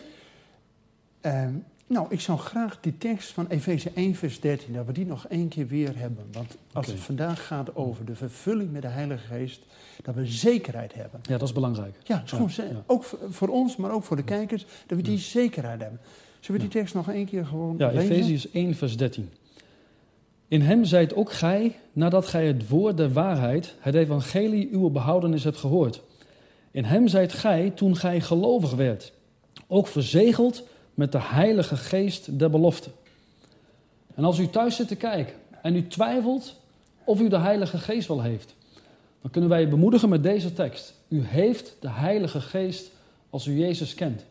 Ehm, 1.20 1.54
nou, 1.86 2.06
ik 2.08 2.20
zou 2.20 2.38
graag 2.38 2.78
die 2.80 2.98
tekst 2.98 3.32
van 3.32 3.46
Efeze 3.48 3.90
1, 3.94 4.14
vers 4.14 4.40
13, 4.40 4.72
dat 4.72 4.86
we 4.86 4.92
die 4.92 5.06
nog 5.06 5.26
één 5.26 5.48
keer 5.48 5.66
weer 5.66 5.92
hebben. 5.96 6.24
Want 6.32 6.56
als 6.72 6.86
het 6.86 7.00
vandaag 7.00 7.46
gaat 7.46 7.76
over 7.76 8.04
de 8.04 8.14
vervulling 8.14 8.72
met 8.72 8.82
de 8.82 8.88
Heilige 8.88 9.26
Geest, 9.26 9.60
dat 10.02 10.14
we 10.14 10.26
zekerheid 10.26 10.94
hebben. 10.94 11.20
Ja, 11.22 11.38
dat 11.38 11.48
is 11.48 11.54
belangrijk. 11.54 11.94
Ja, 12.04 12.22
is 12.24 12.30
Ja, 12.30 12.36
gewoon 12.36 12.50
ja. 12.56 12.82
ook 12.86 13.04
voor, 13.28 13.48
ons, 13.48 13.76
maar 13.76 13.90
ook 13.90 14.04
voor 14.04 14.16
de 14.16 14.24
kijkers, 14.24 14.66
dat 14.86 14.98
we 14.98 15.04
die 15.04 15.18
zekerheid 15.18 15.80
hebben. 15.80 16.00
Zullen 16.40 16.60
we 16.60 16.68
die 16.68 16.80
tekst 16.80 16.94
nog 16.94 17.10
één 17.10 17.26
keer 17.26 17.46
gewoon 17.46 17.74
Ja, 17.78 17.90
lezen? 17.90 18.10
Efeziërs 18.10 18.50
1, 18.50 18.74
vers 18.74 18.96
13. 18.96 19.30
In 20.48 20.60
hem 20.60 20.84
zijt 20.84 21.14
ook 21.14 21.32
gij, 21.32 21.76
nadat 21.92 22.26
gij 22.26 22.46
het 22.46 22.68
woord 22.68 22.96
der 22.96 23.12
waarheid, 23.12 23.74
het 23.78 23.94
evangelie 23.94 24.68
uw 24.72 24.90
behoudenis 24.90 25.44
hebt 25.44 25.56
gehoord. 25.56 26.02
In 26.70 26.84
hem 26.84 27.08
zijt 27.08 27.32
gij, 27.32 27.70
toen 27.70 27.96
gij 27.96 28.20
gelovig 28.20 28.72
werd, 28.72 29.12
ook 29.66 29.86
verzegeld 29.86 30.64
met 30.96 31.12
de 31.12 31.20
heilige 31.20 31.76
geest 31.76 32.38
der 32.38 32.50
belofte. 32.50 32.90
En 34.14 34.24
als 34.24 34.38
u 34.38 34.48
thuis 34.48 34.76
zit 34.76 34.88
te 34.88 34.96
kijken 34.96 35.34
en 35.62 35.76
u 35.76 35.86
twijfelt 35.86 36.60
of 37.04 37.20
u 37.20 37.28
de 37.28 37.38
heilige 37.38 37.78
geest 37.78 38.08
wel 38.08 38.22
heeft, 38.22 38.54
dan 39.20 39.30
kunnen 39.30 39.50
wij 39.50 39.60
je 39.60 39.68
bemoedigen 39.68 40.08
met 40.08 40.22
deze 40.22 40.52
tekst. 40.52 40.94
U 41.08 41.22
heeft 41.24 41.76
de 41.80 41.90
heilige 41.90 42.40
geest 42.40 42.90
als 43.30 43.46
u 43.46 43.58
Jezus 43.58 43.94
kent. 43.94 44.24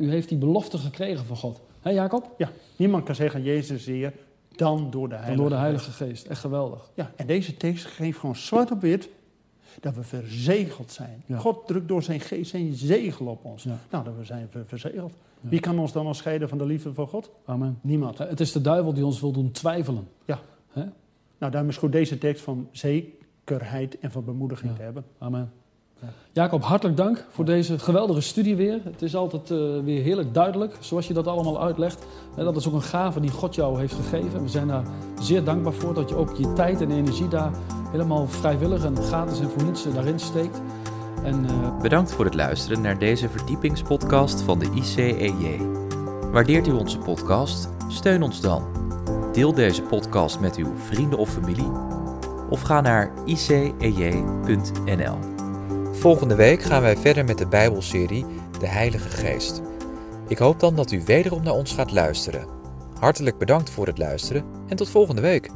U 0.00 0.10
heeft 0.10 0.28
die 0.28 0.38
belofte 0.38 0.78
gekregen 0.78 1.24
van 1.24 1.36
God. 1.36 1.60
Hé 1.80 1.90
Jacob? 1.90 2.34
Ja, 2.38 2.50
niemand 2.76 3.04
kan 3.04 3.14
zeggen 3.14 3.42
Jezus 3.42 3.84
zeer 3.84 4.12
dan 4.56 4.90
door 4.90 5.08
de 5.08 5.14
Heilige 5.14 5.36
door 5.36 5.48
de 5.48 5.54
Geest. 5.54 5.62
Heilige 5.62 5.90
Geest. 5.90 6.26
Echt 6.26 6.40
geweldig. 6.40 6.90
Ja, 6.94 7.12
en 7.16 7.26
deze 7.26 7.56
tekst 7.56 7.84
geeft 7.84 8.18
gewoon 8.18 8.36
zwart 8.36 8.70
op 8.70 8.80
wit 8.80 9.08
dat 9.80 9.94
we 9.94 10.02
verzegeld 10.02 10.90
zijn. 10.90 11.22
Ja. 11.26 11.38
God 11.38 11.66
drukt 11.66 11.88
door 11.88 12.02
zijn 12.02 12.20
geest 12.20 12.50
zijn 12.50 12.74
zegel 12.74 13.26
op 13.26 13.44
ons. 13.44 13.62
Ja. 13.62 13.78
Nou, 13.90 14.04
dat 14.04 14.16
we 14.16 14.24
zijn 14.24 14.48
ver- 14.50 14.66
verzegeld. 14.66 15.12
Ja. 15.40 15.48
Wie 15.48 15.60
kan 15.60 15.78
ons 15.78 15.92
dan 15.92 16.04
nog 16.04 16.16
scheiden 16.16 16.48
van 16.48 16.58
de 16.58 16.66
liefde 16.66 16.94
van 16.94 17.06
God? 17.06 17.30
Amen. 17.44 17.78
Niemand. 17.80 18.18
Het 18.18 18.40
is 18.40 18.52
de 18.52 18.60
duivel 18.60 18.94
die 18.94 19.04
ons 19.04 19.20
wil 19.20 19.32
doen 19.32 19.50
twijfelen. 19.50 20.08
Ja. 20.24 20.40
Nou, 21.38 21.52
daarom 21.52 21.70
is 21.70 21.76
goed 21.76 21.92
deze 21.92 22.18
tekst 22.18 22.42
van 22.42 22.68
zekerheid 22.72 23.98
en 23.98 24.10
van 24.10 24.24
bemoediging 24.24 24.76
te 24.76 24.82
hebben. 24.82 25.04
Amen. 25.18 25.52
Ja. 26.00 26.08
Jacob, 26.32 26.62
hartelijk 26.62 26.96
dank 26.96 27.24
voor 27.30 27.44
deze 27.44 27.78
geweldige 27.78 28.20
studie 28.20 28.56
weer. 28.56 28.80
Het 28.84 29.02
is 29.02 29.16
altijd 29.16 29.50
eh, 29.50 29.58
weer 29.84 30.02
heerlijk 30.02 30.34
duidelijk, 30.34 30.76
zoals 30.80 31.06
je 31.06 31.14
dat 31.14 31.26
allemaal 31.26 31.62
uitlegt. 31.62 32.06
En 32.36 32.44
dat 32.44 32.56
is 32.56 32.68
ook 32.68 32.74
een 32.74 32.82
gave 32.82 33.20
die 33.20 33.30
God 33.30 33.54
jou 33.54 33.78
heeft 33.78 33.94
gegeven. 33.94 34.42
We 34.42 34.48
zijn 34.48 34.68
daar 34.68 34.84
zeer 35.20 35.44
dankbaar 35.44 35.72
voor 35.72 35.94
dat 35.94 36.08
je 36.08 36.14
ook 36.14 36.36
je 36.36 36.52
tijd 36.52 36.80
en 36.80 36.90
energie 36.90 37.28
daar 37.28 37.52
helemaal 37.90 38.28
vrijwillig 38.28 38.84
en 38.84 38.96
gratis 38.96 39.40
en 39.40 39.50
voor 39.50 39.64
niets 39.64 39.92
daarin 39.92 40.18
steekt. 40.18 40.60
En 41.22 41.46
eh, 41.46 41.80
Bedankt 41.80 42.12
voor 42.12 42.24
het 42.24 42.34
luisteren 42.34 42.80
naar 42.80 42.98
deze 42.98 43.28
verdiepingspodcast 43.28 44.42
van 44.42 44.58
de 44.58 44.70
ICEJ. 44.74 45.58
Waardeert 46.32 46.66
u 46.66 46.72
onze 46.72 46.98
podcast? 46.98 47.68
Steun 47.88 48.22
ons 48.22 48.40
dan. 48.40 48.62
Deel 49.32 49.54
deze 49.54 49.82
podcast 49.82 50.40
met 50.40 50.56
uw 50.56 50.72
vrienden 50.76 51.18
of 51.18 51.30
familie. 51.30 51.70
Of 52.50 52.60
ga 52.60 52.80
naar 52.80 53.12
icej.nl. 53.24 53.94
Volgende 56.04 56.34
week 56.34 56.62
gaan 56.62 56.82
wij 56.82 56.96
verder 56.96 57.24
met 57.24 57.38
de 57.38 57.46
Bijbelserie 57.46 58.26
De 58.58 58.66
Heilige 58.66 59.08
Geest. 59.08 59.62
Ik 60.28 60.38
hoop 60.38 60.60
dan 60.60 60.76
dat 60.76 60.92
u 60.92 61.02
wederom 61.04 61.42
naar 61.42 61.52
ons 61.52 61.72
gaat 61.72 61.92
luisteren. 61.92 62.46
Hartelijk 62.98 63.38
bedankt 63.38 63.70
voor 63.70 63.86
het 63.86 63.98
luisteren 63.98 64.44
en 64.68 64.76
tot 64.76 64.88
volgende 64.88 65.20
week. 65.20 65.50